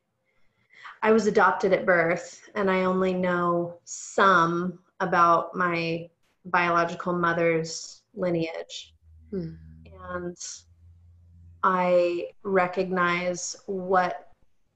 [1.03, 6.09] i was adopted at birth and i only know some about my
[6.47, 8.95] biological mother's lineage.
[9.31, 9.55] Hmm.
[10.11, 10.37] and
[11.63, 14.28] i recognize what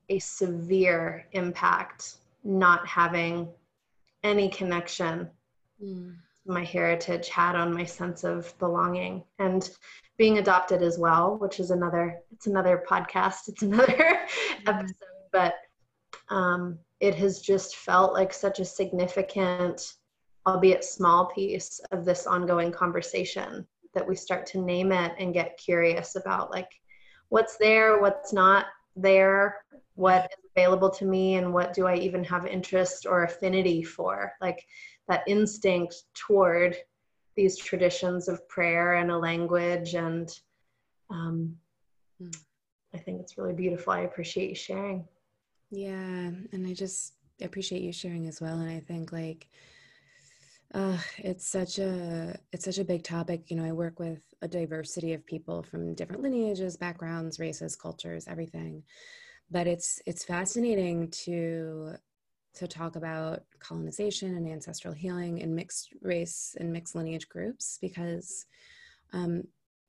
[0.09, 3.49] a severe impact not having
[4.25, 5.29] any connection
[5.83, 6.15] mm.
[6.47, 9.71] my heritage had on my sense of belonging and
[10.17, 14.69] being adopted as well which is another it's another podcast it's another mm.
[14.69, 14.95] episode
[15.33, 15.55] but
[16.29, 19.95] um, it has just felt like such a significant
[20.47, 25.59] albeit small piece of this ongoing conversation that we start to name it and get
[25.59, 26.69] curious about like
[27.29, 29.62] what's there what's not there
[29.95, 34.33] what is available to me and what do I even have interest or affinity for
[34.41, 34.67] like
[35.09, 36.77] that instinct toward
[37.37, 40.31] these traditions of prayer and a language and
[41.11, 41.57] um,
[42.19, 42.31] hmm.
[42.95, 43.93] I think it's really beautiful.
[43.93, 45.05] I appreciate you sharing.
[45.71, 48.59] Yeah, and I just appreciate you sharing as well.
[48.59, 49.49] And I think like
[50.75, 53.51] uh, it's such a it's such a big topic.
[53.51, 58.27] You know, I work with a diversity of people from different lineages, backgrounds, races, cultures,
[58.29, 58.83] everything.
[59.53, 61.95] But it's it's fascinating to
[62.55, 68.47] to talk about colonization and ancestral healing in mixed race and mixed lineage groups because
[69.13, 69.45] um,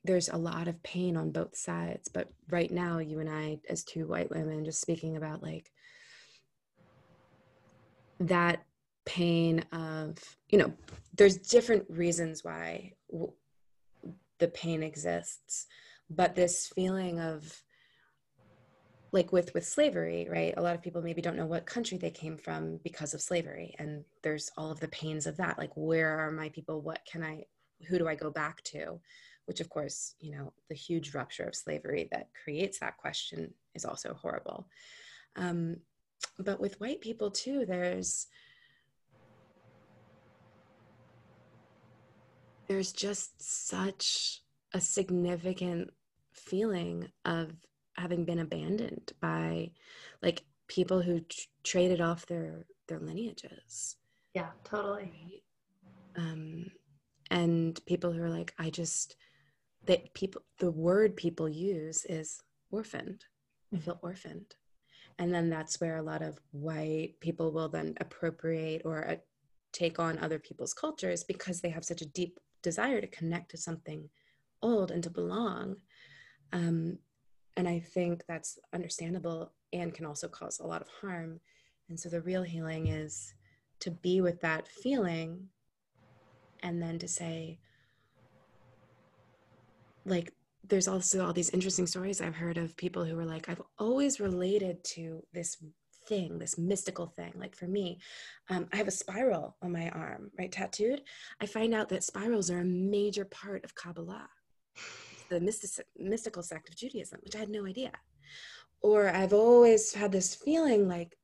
[0.05, 2.09] there's a lot of pain on both sides.
[2.09, 5.71] But right now, you and I, as two white women, just speaking about like
[8.19, 8.63] that
[9.05, 10.17] pain of
[10.49, 10.73] you know
[11.13, 13.33] there's different reasons why w-
[14.39, 15.67] the pain exists
[16.09, 17.61] but this feeling of
[19.13, 20.53] like with with slavery right?
[20.57, 23.75] A lot of people maybe don't know what country they came from because of slavery
[23.79, 26.81] and there's all of the pains of that like where are my people?
[26.81, 27.43] What can i
[27.87, 28.99] who do i go back to?
[29.45, 33.85] Which of course you know the huge rupture of slavery that creates that question is
[33.85, 34.67] also horrible.
[35.35, 35.77] Um,
[36.39, 38.27] but with white people too there's
[42.67, 44.41] there's just such
[44.73, 45.91] a significant
[46.31, 47.51] feeling of
[47.95, 49.71] having been abandoned by
[50.21, 53.97] like people who t- traded off their their lineages.
[54.33, 55.43] Yeah totally.
[56.15, 56.23] Right?
[56.25, 56.65] um
[57.31, 59.15] and people who are like i just
[59.85, 63.25] that people the word people use is orphaned.
[63.73, 64.55] I feel orphaned.
[65.19, 69.15] And then that's where a lot of white people will then appropriate or uh,
[69.71, 73.57] take on other people's cultures because they have such a deep desire to connect to
[73.57, 74.09] something
[74.61, 75.75] old and to belong.
[76.51, 76.97] Um,
[77.55, 81.39] and I think that's understandable and can also cause a lot of harm.
[81.89, 83.33] And so the real healing is
[83.81, 85.49] to be with that feeling
[86.61, 87.59] and then to say,
[90.05, 90.31] like,
[90.67, 94.19] there's also all these interesting stories I've heard of people who were like, I've always
[94.19, 95.57] related to this
[96.07, 97.33] thing, this mystical thing.
[97.35, 97.99] Like for me,
[98.49, 101.01] um, I have a spiral on my arm, right, tattooed.
[101.41, 104.29] I find out that spirals are a major part of Kabbalah,
[105.29, 107.91] the mystic, mystical sect of Judaism, which I had no idea.
[108.81, 111.17] Or I've always had this feeling like,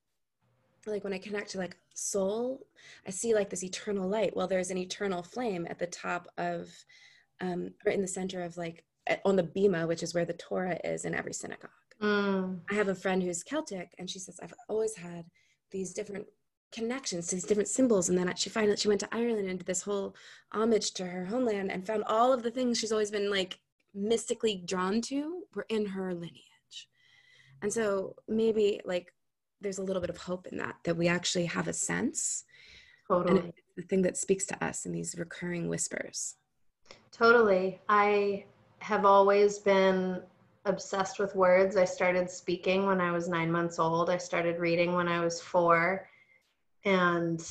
[0.85, 2.65] like when I connect to like soul,
[3.05, 4.35] I see like this eternal light.
[4.35, 6.69] Well, there's an eternal flame at the top of,
[7.41, 8.85] um, or in the center of like
[9.25, 11.69] on the bima, which is where the Torah is in every synagogue.
[12.01, 12.59] Mm.
[12.69, 15.25] I have a friend who's Celtic, and she says, I've always had
[15.71, 16.25] these different
[16.71, 18.09] connections to these different symbols.
[18.09, 20.15] And then she finally she went to Ireland and did this whole
[20.51, 23.59] homage to her homeland and found all of the things she's always been like
[23.93, 26.89] mystically drawn to were in her lineage.
[27.61, 29.13] And so maybe like
[29.61, 32.45] there's a little bit of hope in that, that we actually have a sense
[33.09, 33.39] Totally.
[33.39, 36.35] And the thing that speaks to us in these recurring whispers.
[37.11, 37.81] Totally.
[37.89, 38.45] I
[38.79, 40.21] have always been
[40.65, 41.75] obsessed with words.
[41.75, 44.09] I started speaking when I was nine months old.
[44.09, 46.07] I started reading when I was four.
[46.85, 47.43] And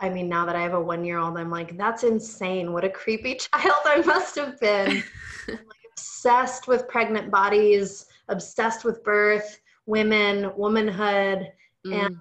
[0.00, 2.72] I mean, now that I have a one year old, I'm like, that's insane.
[2.72, 5.02] What a creepy child I must have been.
[5.48, 5.58] like,
[5.92, 11.52] obsessed with pregnant bodies, obsessed with birth, women, womanhood.
[11.86, 12.06] Mm.
[12.06, 12.16] And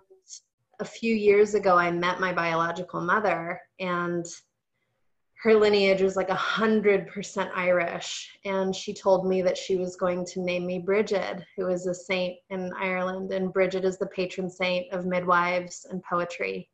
[0.80, 4.26] a few years ago, I met my biological mother, and
[5.44, 8.38] her lineage was like a hundred percent Irish.
[8.44, 11.94] And she told me that she was going to name me Bridget, who is a
[11.94, 13.32] saint in Ireland.
[13.32, 16.70] And Bridget is the patron saint of midwives and poetry.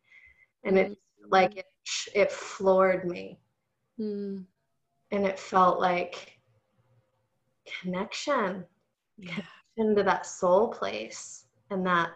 [0.66, 0.98] And it
[1.30, 1.66] like it,
[2.14, 3.40] it floored me.
[4.00, 4.46] Mm.
[5.12, 6.40] And it felt like
[7.82, 8.66] connection,
[9.18, 9.42] yeah.
[9.76, 11.46] connection to that soul place.
[11.70, 12.10] And that,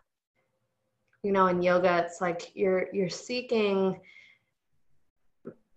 [1.23, 3.99] you know, in yoga, it's like you're you're seeking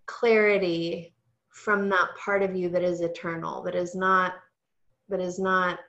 [0.05, 1.13] clarity
[1.49, 4.33] from that part of you that is eternal that is not
[5.07, 5.79] that is not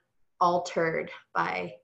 [0.41, 1.75] altered by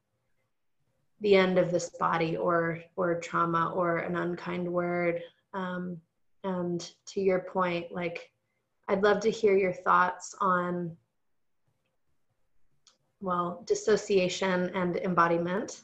[1.20, 5.22] the end of this body or or trauma or an unkind word.
[5.54, 6.00] Um,
[6.44, 8.30] and to your point like
[8.88, 10.96] i'd love to hear your thoughts on
[13.20, 15.82] well dissociation and embodiment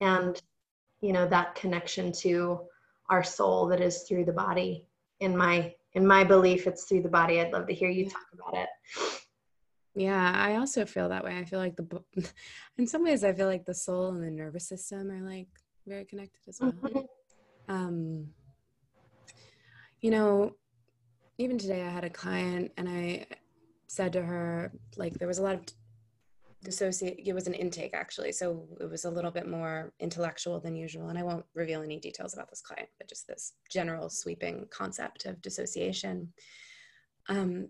[0.00, 0.40] and
[1.00, 2.60] you know that connection to
[3.08, 4.86] our soul that is through the body.
[5.20, 7.40] In my in my belief it's through the body.
[7.40, 8.68] I'd love to hear you talk about it
[9.96, 12.02] yeah i also feel that way i feel like the
[12.78, 15.48] in some ways i feel like the soul and the nervous system are like
[15.86, 17.72] very connected as well mm-hmm.
[17.74, 18.26] um
[20.00, 20.52] you know
[21.38, 23.26] even today i had a client and i
[23.88, 25.64] said to her like there was a lot of
[26.62, 30.74] dissociate it was an intake actually so it was a little bit more intellectual than
[30.74, 34.66] usual and i won't reveal any details about this client but just this general sweeping
[34.70, 36.32] concept of dissociation
[37.28, 37.68] um,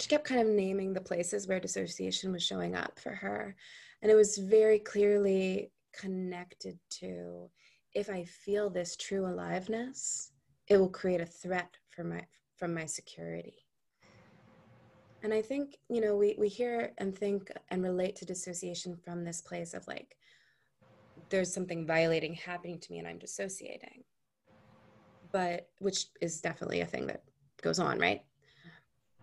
[0.00, 3.56] she kept kind of naming the places where dissociation was showing up for her
[4.02, 7.48] and it was very clearly connected to
[7.94, 10.32] if i feel this true aliveness
[10.68, 12.24] it will create a threat for my
[12.56, 13.64] from my security
[15.24, 19.24] and I think, you know, we, we hear and think and relate to dissociation from
[19.24, 20.18] this place of like,
[21.30, 24.04] there's something violating happening to me and I'm dissociating.
[25.32, 27.22] But which is definitely a thing that
[27.62, 28.20] goes on, right?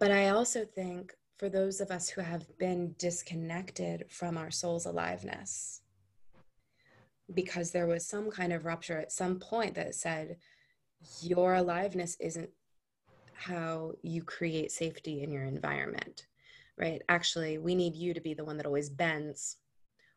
[0.02, 4.88] But I also think for those of us who have been disconnected from our soul's
[4.88, 5.82] aliveness,
[7.32, 10.38] because there was some kind of rupture at some point that said,
[11.22, 12.50] your aliveness isn't
[13.34, 16.26] how you create safety in your environment,
[16.80, 17.04] right?
[17.08, 19.58] Actually, we need you to be the one that always bends,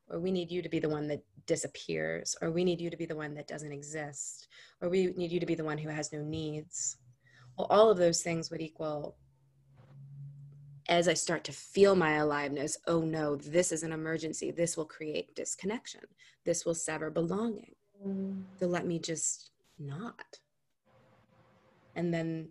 [0.08, 2.96] or we need you to be the one that disappears, or we need you to
[2.96, 4.48] be the one that doesn't exist,
[4.80, 6.96] or we need you to be the one who has no needs.
[7.58, 9.18] Well, all of those things would equal
[10.88, 14.50] as I start to feel my aliveness, oh no, this is an emergency.
[14.50, 16.00] This will create disconnection.
[16.44, 17.74] This will sever belonging.
[18.06, 18.42] Mm.
[18.58, 20.38] So let me just not.
[21.96, 22.48] And then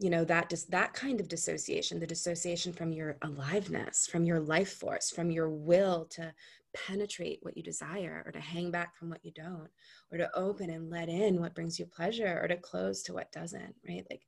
[0.00, 4.40] you know that just that kind of dissociation the dissociation from your aliveness from your
[4.40, 6.32] life force from your will to
[6.72, 9.68] penetrate what you desire or to hang back from what you don't
[10.10, 13.30] or to open and let in what brings you pleasure or to close to what
[13.30, 14.22] doesn't right like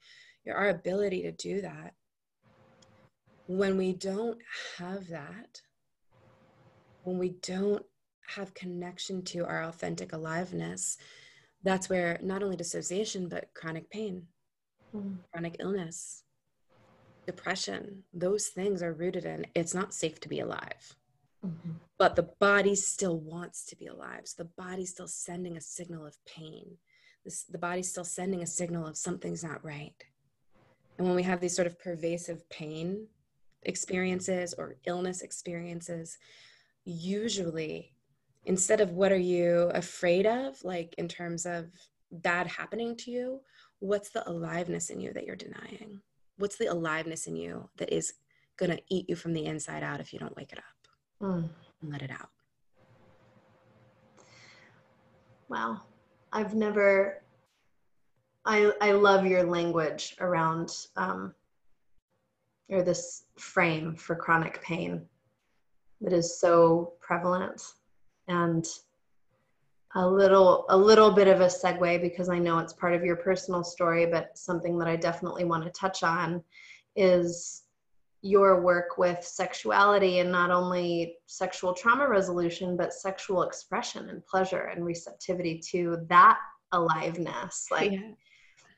[0.44, 1.94] your our ability to do that
[3.58, 4.38] when we don't
[4.78, 5.60] have that
[7.04, 7.84] when we don't
[8.28, 10.96] have connection to our authentic aliveness
[11.62, 14.26] that's where not only dissociation but chronic pain
[14.94, 15.16] mm.
[15.30, 16.24] chronic illness,
[17.26, 20.96] depression, those things are rooted in it's not safe to be alive.
[21.44, 21.72] Mm-hmm.
[21.98, 24.22] But the body still wants to be alive.
[24.24, 26.76] So the body's still sending a signal of pain.
[27.24, 29.94] This, the body's still sending a signal of something's not right.
[30.98, 33.08] And when we have these sort of pervasive pain
[33.64, 36.18] experiences or illness experiences,
[36.84, 37.94] usually
[38.44, 41.70] instead of what are you afraid of, like in terms of
[42.10, 43.40] bad happening to you,
[43.78, 46.00] what's the aliveness in you that you're denying?
[46.38, 48.14] What's the aliveness in you that is
[48.56, 51.48] going to eat you from the inside out if you don't wake it up mm.
[51.82, 52.28] and let it out?
[55.48, 55.82] Wow.
[56.32, 57.22] I've never,
[58.44, 61.34] I, I love your language around, um,
[62.72, 65.02] or this frame for chronic pain
[66.00, 67.62] that is so prevalent
[68.28, 68.66] and
[69.94, 73.16] a little a little bit of a segue because I know it's part of your
[73.16, 76.42] personal story, but something that I definitely want to touch on
[76.96, 77.64] is
[78.22, 84.70] your work with sexuality and not only sexual trauma resolution, but sexual expression and pleasure
[84.74, 86.38] and receptivity to that
[86.72, 88.12] aliveness like yeah.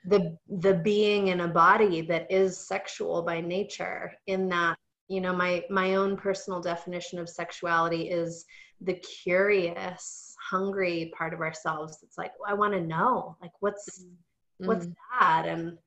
[0.07, 4.77] The the being in a body that is sexual by nature in that
[5.09, 8.45] you know my my own personal definition of sexuality is
[8.83, 14.67] the curious hungry part of ourselves it's like i want to know like what's mm-hmm.
[14.67, 14.87] what's
[15.19, 15.79] that and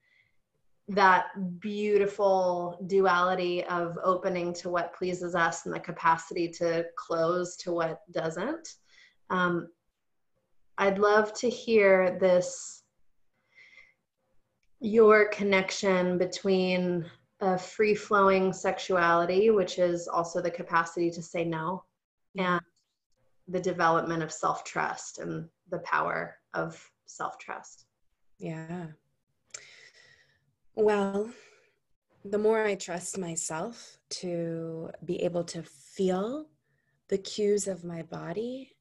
[0.89, 1.27] that
[1.59, 8.01] beautiful duality of opening to what pleases us and the capacity to close to what
[8.11, 8.75] doesn't.
[9.29, 9.67] Um,
[10.77, 12.76] I'd love to hear this
[14.79, 17.05] your connection between
[17.39, 21.83] a free flowing sexuality, which is also the capacity to say no,
[22.37, 22.53] mm-hmm.
[22.53, 22.61] and
[23.47, 27.85] the development of self trust and the power of self trust.
[28.39, 28.87] Yeah.
[30.75, 31.29] Well,
[32.23, 36.47] the more I trust myself to be able to feel
[37.07, 38.75] the cues of my body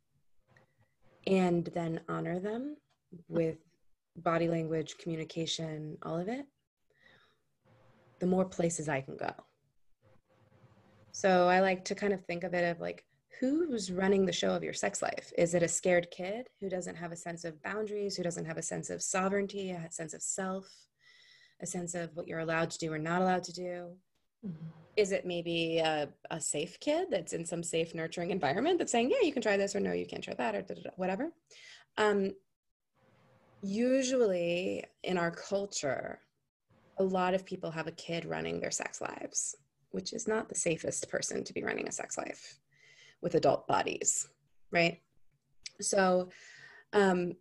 [1.26, 2.76] and then honor them
[3.28, 3.58] with
[4.16, 6.46] body language, communication, all of it,
[8.18, 9.32] the more places I can go.
[11.12, 13.04] So I like to kind of think of it of like,
[13.40, 15.32] who's running the show of your sex life?
[15.36, 18.56] Is it a scared kid who doesn't have a sense of boundaries, who doesn't have
[18.56, 20.66] a sense of sovereignty, a sense of self?
[21.60, 23.90] a sense of what you're allowed to do or not allowed to do?
[24.46, 24.66] Mm-hmm.
[24.96, 29.10] Is it maybe a, a, safe kid that's in some safe, nurturing environment that's saying,
[29.10, 30.64] yeah, you can try this or no, you can't try that or
[30.96, 31.30] whatever?
[31.98, 32.32] Um,
[33.66, 36.20] usually in our culture,
[36.98, 39.56] a lot of people have a kid running their sex lives,
[39.90, 42.58] which is not the safest person to be running a sex life
[43.20, 44.28] with adult bodies,
[44.70, 45.00] right?
[45.80, 46.30] So,
[46.92, 47.34] um,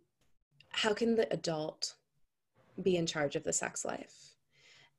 [0.70, 1.94] how can the adult
[2.82, 4.34] be in charge of the sex life.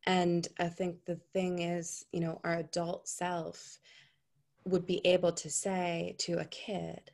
[0.06, 3.80] And I think the thing is, you know, our adult self
[4.66, 7.12] would be able to say to a kid,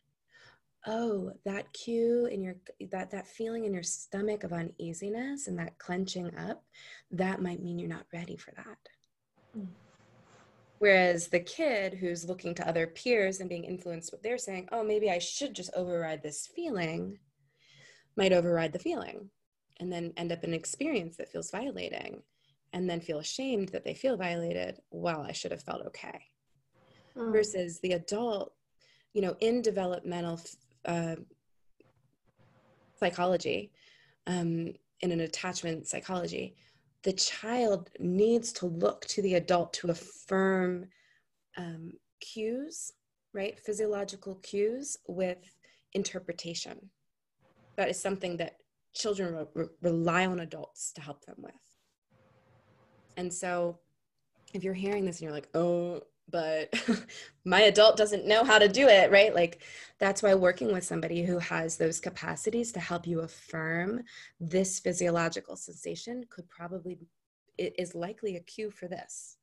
[0.87, 2.55] oh that cue in your
[2.91, 6.63] that that feeling in your stomach of uneasiness and that clenching up
[7.11, 8.77] that might mean you're not ready for that
[9.57, 9.65] mm.
[10.79, 14.83] whereas the kid who's looking to other peers and being influenced what they're saying oh
[14.83, 17.17] maybe i should just override this feeling
[18.17, 19.29] might override the feeling
[19.79, 22.21] and then end up in an experience that feels violating
[22.73, 26.25] and then feel ashamed that they feel violated well i should have felt okay
[27.15, 27.31] mm.
[27.31, 28.53] versus the adult
[29.13, 30.39] you know in developmental
[30.85, 31.15] uh,
[32.99, 33.71] psychology
[34.27, 36.55] um, in an attachment psychology
[37.03, 40.85] the child needs to look to the adult to affirm
[41.57, 42.91] um, cues
[43.33, 45.57] right physiological cues with
[45.93, 46.89] interpretation
[47.75, 48.57] that is something that
[48.93, 51.53] children re- rely on adults to help them with.
[53.17, 53.79] And so
[54.53, 56.73] if you're hearing this and you're like, oh, but
[57.45, 59.33] my adult doesn't know how to do it, right?
[59.33, 59.61] Like
[59.99, 64.03] that's why working with somebody who has those capacities to help you affirm
[64.39, 66.97] this physiological sensation could probably,
[67.57, 69.37] it is likely a cue for this,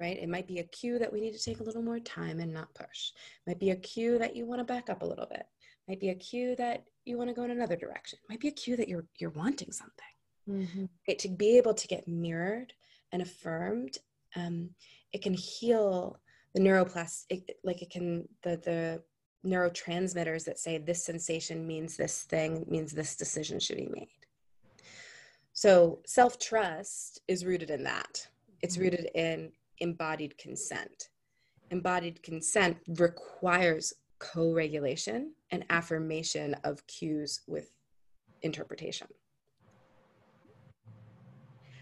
[0.00, 0.18] right?
[0.18, 2.52] It might be a cue that we need to take a little more time and
[2.52, 3.12] not push.
[3.46, 5.40] It might be a cue that you want to back up a little bit.
[5.40, 8.18] It might be a cue that you want to go in another direction.
[8.22, 10.04] It might be a cue that you're you're wanting something.
[10.48, 10.84] Mm-hmm.
[11.06, 12.72] It, to be able to get mirrored
[13.12, 13.98] and affirmed,
[14.36, 14.70] um,
[15.12, 16.18] it can heal
[16.54, 17.48] the neuroplastic.
[17.64, 19.02] like it can the the
[19.44, 24.08] neurotransmitters that say this sensation means this thing means this decision should be made.
[25.52, 28.26] So self trust is rooted in that.
[28.62, 28.84] It's mm-hmm.
[28.84, 31.08] rooted in embodied consent.
[31.70, 37.70] Embodied consent requires co regulation and affirmation of cues with
[38.42, 39.08] interpretation.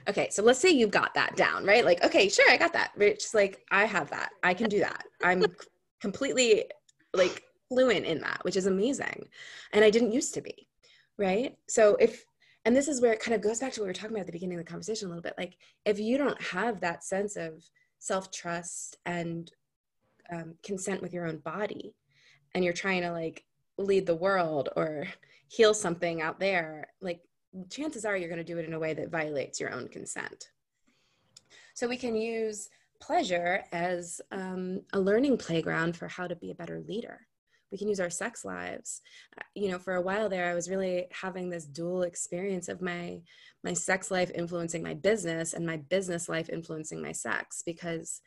[0.09, 1.84] Okay, so let's say you've got that down, right?
[1.84, 2.92] Like, okay, sure, I got that.
[2.98, 4.30] It's like, I have that.
[4.42, 5.05] I can do that.
[5.22, 5.44] I'm
[6.01, 6.64] completely
[7.12, 9.28] like fluent in that, which is amazing.
[9.72, 10.68] And I didn't used to be,
[11.18, 11.57] right?
[11.68, 12.24] So if,
[12.64, 14.20] and this is where it kind of goes back to what we were talking about
[14.20, 15.34] at the beginning of the conversation a little bit.
[15.38, 17.64] Like, if you don't have that sense of
[17.98, 19.51] self trust and
[20.32, 21.94] um, consent with your own body,
[22.55, 23.44] and you're trying to like
[23.78, 25.07] lead the world or
[25.48, 27.20] heal something out there, like
[27.70, 30.51] chances are you're going to do it in a way that violates your own consent.
[31.74, 32.68] So we can use
[33.01, 37.26] pleasure as um, a learning playground for how to be a better leader.
[37.72, 39.01] We can use our sex lives.
[39.55, 43.20] You know, for a while there, I was really having this dual experience of my
[43.62, 48.22] my sex life influencing my business and my business life influencing my sex because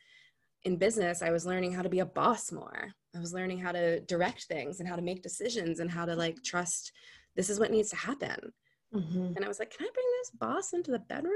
[0.62, 2.94] in business, I was learning how to be a boss more.
[3.14, 6.16] I was learning how to direct things and how to make decisions and how to
[6.16, 6.92] like trust
[7.36, 8.52] this is what needs to happen.
[8.94, 9.32] Mm-hmm.
[9.36, 11.34] And I was like, can I bring this boss into the bedroom?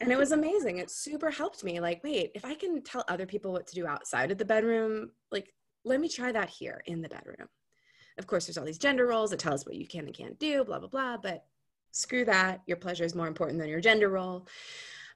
[0.00, 0.78] And it was amazing.
[0.78, 1.80] It super helped me.
[1.80, 5.10] Like, wait, if I can tell other people what to do outside of the bedroom,
[5.32, 5.52] like,
[5.84, 7.48] let me try that here in the bedroom.
[8.18, 10.38] Of course, there's all these gender roles that tell us what you can and can't
[10.38, 11.16] do, blah, blah, blah.
[11.16, 11.44] But
[11.92, 12.62] screw that.
[12.66, 14.46] Your pleasure is more important than your gender role.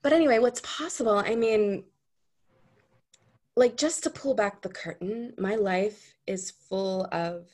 [0.03, 1.19] But anyway, what's possible?
[1.19, 1.85] I mean,
[3.57, 7.49] like just to pull back the curtain, my life is full of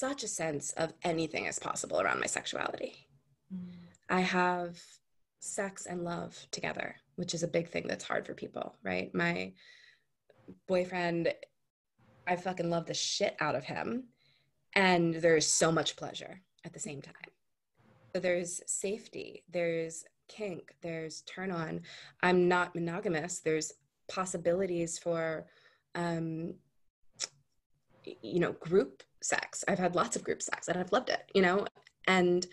[0.00, 3.06] such a sense of anything is possible around my sexuality.
[3.54, 3.74] Mm.
[4.08, 4.80] I have
[5.40, 9.14] sex and love together, which is a big thing that's hard for people, right?
[9.14, 9.52] My
[10.66, 11.34] boyfriend,
[12.26, 14.04] I fucking love the shit out of him.
[14.74, 17.30] And there's so much pleasure at the same time.
[18.14, 21.82] So there's safety, there's kink, there's turn on.
[22.22, 23.40] I'm not monogamous.
[23.40, 23.72] There's
[24.08, 25.46] possibilities for,
[25.94, 26.54] um,
[28.22, 29.64] you know, group sex.
[29.68, 31.66] I've had lots of group sex and I've loved it, you know,
[32.06, 32.46] and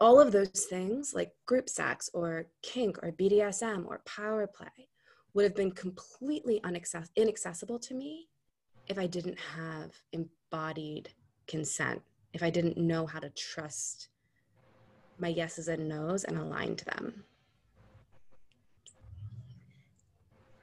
[0.00, 4.88] all of those things like group sex or kink or BDSM or power play
[5.34, 8.28] would have been completely unaccess- inaccessible to me
[8.86, 11.10] if I didn't have embodied
[11.46, 12.02] consent,
[12.32, 14.08] if I didn't know how to trust
[15.18, 17.24] my yeses and nos and align to them.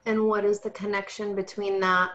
[0.06, 2.12] And what is the connection between that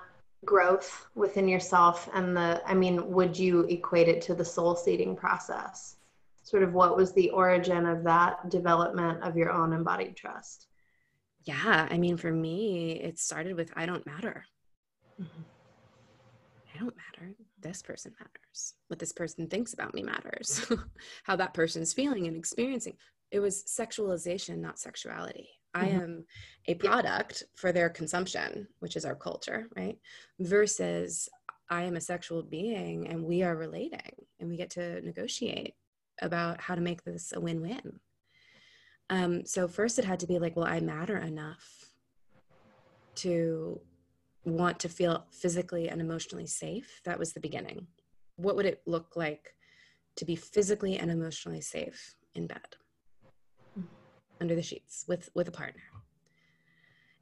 [0.47, 5.17] growth within yourself and the, I mean, would you equate it to the soul seeding
[5.17, 5.97] process?
[6.43, 10.69] Sort of what was the origin of that development of your own embodied trust?
[11.45, 14.45] Yeah, I mean, for me, it started with I don't matter.
[15.21, 15.43] Mm-hmm.
[16.75, 17.35] I don't matter.
[17.61, 18.75] This person matters.
[18.89, 20.71] What this person thinks about me matters.
[21.25, 22.95] How that person's feeling and experiencing.
[23.31, 25.49] It was sexualization, not sexuality.
[25.77, 25.99] Mm-hmm.
[25.99, 26.25] I am
[26.67, 29.99] a product for their consumption, which is our culture, right?
[30.41, 31.29] Versus
[31.69, 35.75] I am a sexual being and we are relating and we get to negotiate
[36.23, 38.01] about how to make this a win win.
[39.09, 41.93] Um, so, first, it had to be like, well, I matter enough
[43.17, 43.81] to
[44.45, 47.01] want to feel physically and emotionally safe.
[47.05, 47.87] That was the beginning.
[48.37, 49.55] What would it look like
[50.17, 52.77] to be physically and emotionally safe in bed?
[54.41, 55.83] Under the sheets with with a partner.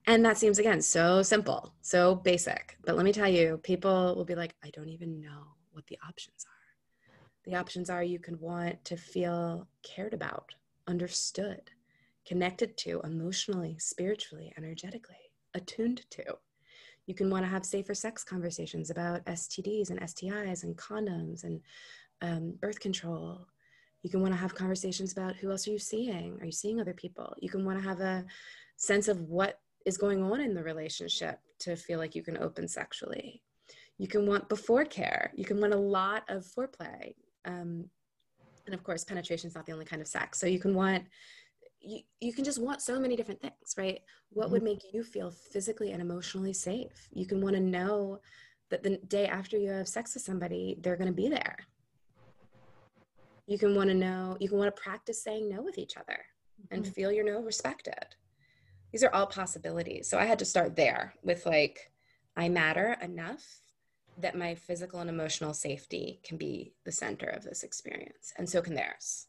[0.06, 2.76] And that seems again so simple so basic.
[2.84, 5.98] But let me tell you people will be like i don't even know what the
[6.06, 7.50] options are.
[7.50, 10.54] The options are you can want to feel cared about
[10.86, 11.70] understood
[12.26, 15.16] connected to emotionally spiritually energetically
[15.54, 16.24] attuned to.
[17.06, 21.60] You can want to have safer sex conversations about stds and stis and condoms and
[22.22, 23.46] um, birth control
[24.04, 26.36] you can want to have conversations about who else are you seeing?
[26.40, 27.34] Are you seeing other people?
[27.40, 28.26] You can want to have a
[28.76, 32.68] sense of what is going on in the relationship to feel like you can open
[32.68, 33.42] sexually.
[33.96, 35.32] You can want before care.
[35.34, 37.14] You can want a lot of foreplay.
[37.46, 37.86] Um,
[38.66, 40.38] and of course, penetration is not the only kind of sex.
[40.38, 41.04] So you can want,
[41.80, 44.00] you, you can just want so many different things, right?
[44.28, 44.52] What mm-hmm.
[44.52, 47.08] would make you feel physically and emotionally safe?
[47.10, 48.20] You can want to know
[48.68, 51.56] that the day after you have sex with somebody, they're going to be there
[53.46, 56.24] you can want to know you can want to practice saying no with each other
[56.70, 56.92] and mm-hmm.
[56.92, 58.16] feel your no respected.
[58.92, 60.08] These are all possibilities.
[60.08, 61.90] So i had to start there with like
[62.36, 63.44] i matter enough
[64.18, 68.62] that my physical and emotional safety can be the center of this experience and so
[68.62, 69.26] can theirs.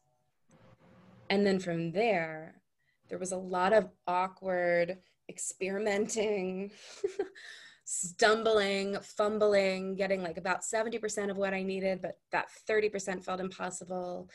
[1.29, 2.61] And then from there
[3.09, 4.97] there was a lot of awkward
[5.29, 6.71] experimenting
[7.85, 14.29] stumbling, fumbling, getting like about 70% of what I needed, but that 30% felt impossible.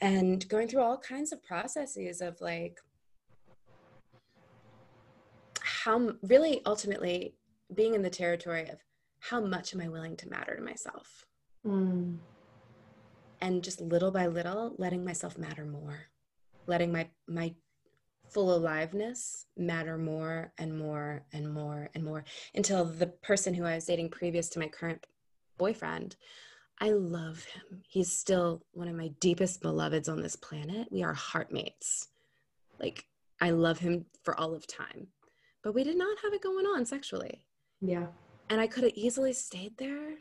[0.00, 2.78] And going through all kinds of processes of like,
[5.60, 7.34] how really ultimately
[7.74, 8.78] being in the territory of
[9.20, 11.24] how much am I willing to matter to myself?
[11.66, 12.18] Mm.
[13.40, 16.08] And just little by little, letting myself matter more,
[16.66, 17.54] letting my my
[18.32, 22.24] full aliveness matter more and more and more and more
[22.54, 25.06] until the person who I was dating previous to my current
[25.58, 26.16] boyfriend,
[26.80, 27.82] I love him.
[27.86, 30.88] He's still one of my deepest beloveds on this planet.
[30.90, 32.08] We are heartmates.
[32.80, 33.06] Like,
[33.40, 35.08] I love him for all of time.
[35.62, 37.44] But we did not have it going on sexually.
[37.80, 38.06] Yeah.
[38.50, 40.14] And I could have easily stayed there,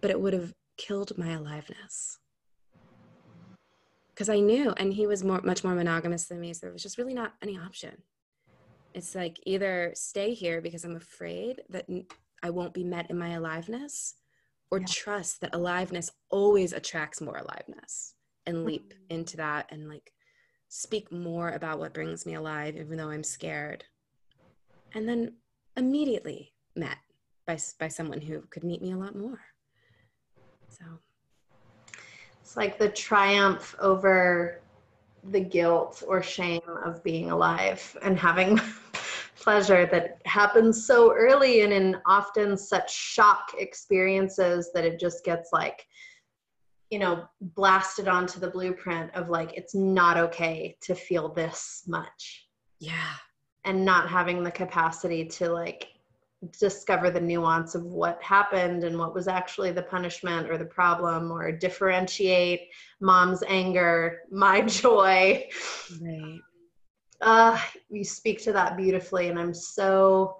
[0.00, 2.18] but it would have killed my aliveness
[4.20, 6.52] because I knew, and he was more, much more monogamous than me.
[6.52, 8.02] So there was just really not any option.
[8.92, 11.86] It's like either stay here because I'm afraid that
[12.42, 14.16] I won't be met in my aliveness,
[14.70, 14.86] or yeah.
[14.90, 18.12] trust that aliveness always attracts more aliveness
[18.44, 19.14] and leap mm-hmm.
[19.20, 20.12] into that and like
[20.68, 23.84] speak more about what brings me alive, even though I'm scared.
[24.92, 25.36] And then
[25.78, 26.98] immediately met
[27.46, 29.40] by, by someone who could meet me a lot more.
[30.68, 30.84] So
[32.50, 34.60] it's like the triumph over
[35.30, 38.58] the guilt or shame of being alive and having
[39.40, 45.50] pleasure that happens so early and in often such shock experiences that it just gets
[45.52, 45.86] like
[46.90, 52.48] you know blasted onto the blueprint of like it's not okay to feel this much.
[52.80, 53.14] Yeah.
[53.64, 55.89] And not having the capacity to like
[56.58, 61.30] discover the nuance of what happened and what was actually the punishment or the problem
[61.30, 62.68] or differentiate
[63.00, 65.46] mom's anger my joy.
[66.00, 66.40] Right.
[67.20, 67.60] Uh
[67.90, 70.38] you speak to that beautifully and i'm so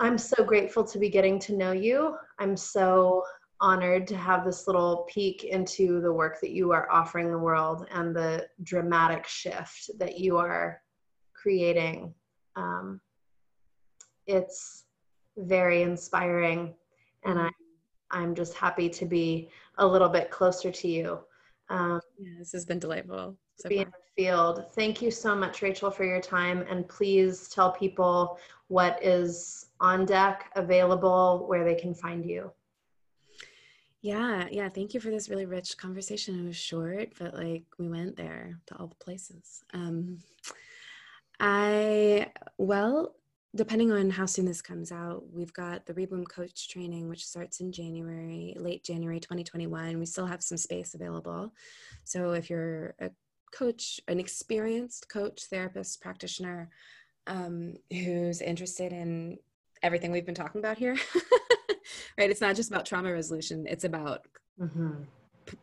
[0.00, 2.16] i'm so grateful to be getting to know you.
[2.40, 3.22] I'm so
[3.60, 7.86] honored to have this little peek into the work that you are offering the world
[7.90, 10.80] and the dramatic shift that you are
[11.34, 12.14] creating.
[12.56, 13.00] Um,
[14.28, 14.84] it's
[15.36, 16.74] very inspiring,
[17.24, 17.50] and I,
[18.10, 21.18] I'm just happy to be a little bit closer to you.
[21.70, 23.36] Um, yeah, this has been delightful.
[23.56, 24.66] So be in the field.
[24.74, 30.04] Thank you so much, Rachel, for your time, and please tell people what is on
[30.04, 32.52] deck, available, where they can find you.
[34.00, 34.68] Yeah, yeah.
[34.68, 36.38] Thank you for this really rich conversation.
[36.38, 39.64] It was short, but like we went there to all the places.
[39.74, 40.18] Um,
[41.40, 43.14] I, well,
[43.54, 47.60] depending on how soon this comes out, we've got the Rebloom coach training, which starts
[47.60, 49.98] in January, late January 2021.
[49.98, 51.52] We still have some space available.
[52.04, 53.10] So if you're a
[53.52, 56.70] coach, an experienced coach, therapist, practitioner
[57.26, 59.38] um, who's interested in
[59.82, 60.96] everything we've been talking about here,
[62.18, 62.30] right?
[62.30, 64.26] It's not just about trauma resolution, it's about
[64.60, 65.02] mm-hmm.
[65.46, 65.58] p-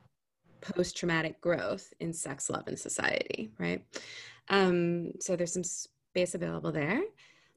[0.62, 3.84] post traumatic growth in sex, love, and society, right?
[4.50, 7.02] Um, so there's some space available there.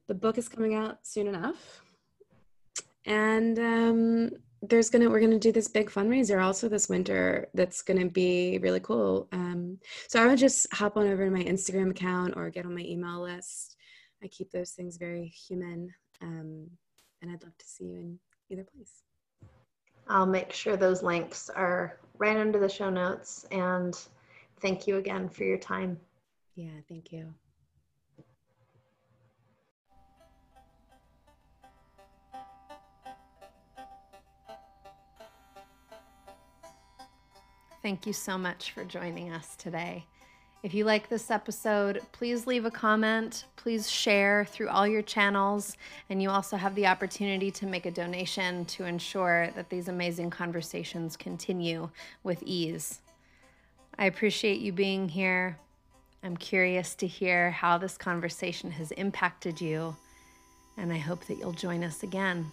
[0.09, 1.83] The book is coming out soon enough.
[3.05, 4.31] And um,
[4.63, 8.81] there's gonna we're gonna do this big fundraiser also this winter that's gonna be really
[8.81, 9.79] cool um,
[10.09, 12.81] so i would just hop on over to my instagram account or get on my
[12.81, 13.77] email list
[14.21, 15.89] i keep those things very human
[16.23, 16.69] um,
[17.23, 18.19] and i'd love to see you in
[18.51, 19.03] either place.
[20.09, 23.47] I'll make sure those links are right under the show notes.
[23.51, 23.95] And
[24.61, 25.99] thank you again for your time.
[26.55, 27.35] Yeah, thank you.
[37.89, 40.05] Thank you so much for joining us today.
[40.63, 43.47] If you like this episode, please leave a comment.
[43.57, 45.75] Please share through all your channels.
[46.11, 50.29] And you also have the opportunity to make a donation to ensure that these amazing
[50.29, 51.89] conversations continue
[52.25, 53.01] with ease.
[53.99, 55.57] I appreciate you being here.
[56.23, 59.97] I'm curious to hear how this conversation has impacted you.
[60.77, 62.53] And I hope that you'll join us again.